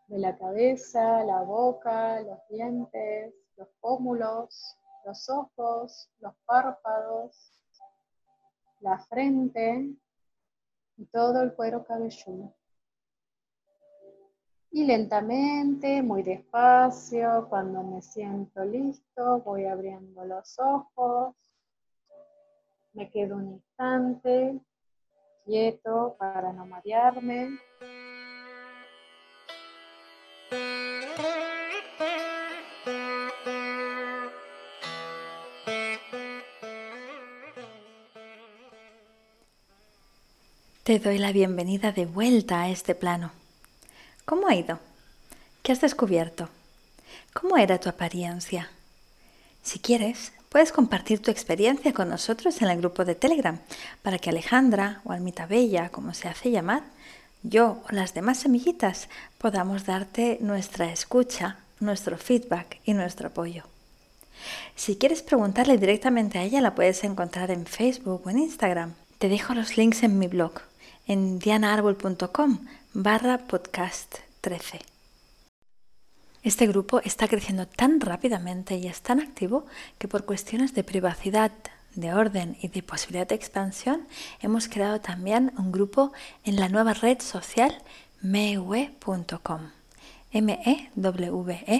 de 0.05 0.19
la 0.19 0.37
cabeza, 0.37 1.23
la 1.23 1.41
boca, 1.41 2.21
los 2.21 2.37
dientes, 2.49 3.33
los 3.61 3.69
pómulos, 3.79 4.75
los 5.05 5.29
ojos, 5.29 6.09
los 6.19 6.33
párpados, 6.47 7.53
la 8.79 8.97
frente 8.97 9.95
y 10.97 11.05
todo 11.05 11.43
el 11.43 11.53
cuero 11.53 11.85
cabelludo. 11.85 12.55
Y 14.71 14.85
lentamente, 14.85 16.01
muy 16.01 16.23
despacio, 16.23 17.45
cuando 17.49 17.83
me 17.83 18.01
siento 18.01 18.65
listo, 18.65 19.41
voy 19.41 19.65
abriendo 19.65 20.25
los 20.25 20.57
ojos. 20.57 21.35
Me 22.93 23.11
quedo 23.11 23.35
un 23.35 23.47
instante 23.51 24.59
quieto 25.45 26.15
para 26.17 26.51
no 26.51 26.65
marearme. 26.65 27.59
Te 40.91 40.99
doy 40.99 41.19
la 41.19 41.31
bienvenida 41.31 41.93
de 41.93 42.05
vuelta 42.05 42.63
a 42.63 42.69
este 42.69 42.95
plano. 42.95 43.31
¿Cómo 44.25 44.49
ha 44.49 44.55
ido? 44.55 44.77
¿Qué 45.63 45.71
has 45.71 45.79
descubierto? 45.79 46.49
¿Cómo 47.31 47.55
era 47.55 47.79
tu 47.79 47.87
apariencia? 47.87 48.69
Si 49.63 49.79
quieres, 49.79 50.33
puedes 50.49 50.73
compartir 50.73 51.21
tu 51.21 51.31
experiencia 51.31 51.93
con 51.93 52.09
nosotros 52.09 52.61
en 52.61 52.67
el 52.67 52.79
grupo 52.79 53.05
de 53.05 53.15
Telegram 53.15 53.57
para 54.01 54.19
que 54.19 54.31
Alejandra 54.31 54.99
o 55.05 55.13
Almita 55.13 55.45
Bella, 55.45 55.87
como 55.87 56.13
se 56.13 56.27
hace 56.27 56.51
llamar, 56.51 56.83
yo 57.41 57.81
o 57.89 57.95
las 57.95 58.13
demás 58.13 58.39
semillitas 58.39 59.07
podamos 59.37 59.85
darte 59.85 60.39
nuestra 60.41 60.91
escucha, 60.91 61.55
nuestro 61.79 62.17
feedback 62.17 62.81
y 62.83 62.95
nuestro 62.95 63.29
apoyo. 63.29 63.63
Si 64.75 64.97
quieres 64.97 65.21
preguntarle 65.21 65.77
directamente 65.77 66.37
a 66.37 66.43
ella, 66.43 66.59
la 66.59 66.75
puedes 66.75 67.01
encontrar 67.05 67.49
en 67.49 67.65
Facebook 67.65 68.23
o 68.25 68.29
en 68.29 68.39
Instagram. 68.39 68.95
Te 69.19 69.29
dejo 69.29 69.53
los 69.53 69.77
links 69.77 70.03
en 70.03 70.19
mi 70.19 70.27
blog 70.27 70.69
en 71.07 71.39
dianaarbol.com 71.39 72.65
barra 72.93 73.37
podcast 73.39 74.15
13. 74.41 74.79
Este 76.43 76.67
grupo 76.67 77.01
está 77.03 77.27
creciendo 77.27 77.67
tan 77.67 77.99
rápidamente 78.01 78.75
y 78.75 78.87
es 78.87 79.01
tan 79.01 79.19
activo 79.19 79.65
que 79.97 80.07
por 80.07 80.25
cuestiones 80.25 80.73
de 80.73 80.83
privacidad, 80.83 81.51
de 81.95 82.13
orden 82.13 82.57
y 82.61 82.69
de 82.69 82.81
posibilidad 82.83 83.27
de 83.27 83.35
expansión 83.35 84.07
hemos 84.39 84.67
creado 84.67 85.01
también 85.01 85.53
un 85.57 85.71
grupo 85.71 86.13
en 86.43 86.55
la 86.55 86.69
nueva 86.69 86.93
red 86.93 87.19
social 87.21 87.81
mewe.com 88.21 89.69
m-e-w-e.com 90.31 91.75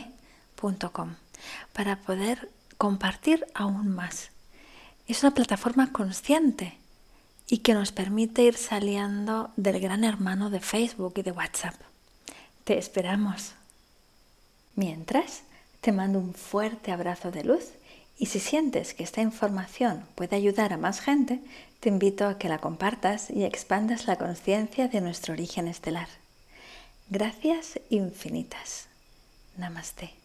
para 1.74 1.96
poder 2.02 2.50
compartir 2.78 3.46
aún 3.54 3.90
más. 3.90 4.32
Es 5.08 5.24
una 5.24 5.34
plataforma 5.34 5.92
consciente 5.92 6.78
y 7.52 7.58
que 7.58 7.74
nos 7.74 7.92
permite 7.92 8.44
ir 8.44 8.56
saliendo 8.56 9.52
del 9.58 9.82
gran 9.82 10.06
hermano 10.06 10.50
de 10.50 10.62
Facebook 10.62 11.16
y 11.18 11.22
de 11.22 11.34
WhatsApp. 11.34 11.76
Te 12.64 12.78
esperamos. 12.78 13.52
Mientras, 14.76 15.44
te 15.82 15.92
mando 15.92 16.18
un 16.18 16.34
fuerte 16.34 16.94
abrazo 16.94 17.30
de 17.30 17.44
luz 17.44 17.74
y 18.18 18.28
si 18.28 18.40
sientes 18.40 18.94
que 18.94 19.04
esta 19.04 19.20
información 19.20 20.06
puede 20.16 20.38
ayudar 20.38 20.72
a 20.72 20.78
más 20.78 21.02
gente, 21.02 21.42
te 21.82 21.90
invito 21.90 22.26
a 22.26 22.38
que 22.38 22.48
la 22.48 22.60
compartas 22.60 23.30
y 23.30 23.44
expandas 23.44 24.08
la 24.08 24.16
conciencia 24.16 24.88
de 24.88 25.02
nuestro 25.02 25.34
origen 25.34 25.68
estelar. 25.68 26.08
Gracias 27.10 27.82
infinitas. 27.90 28.88
Namaste. 29.58 30.21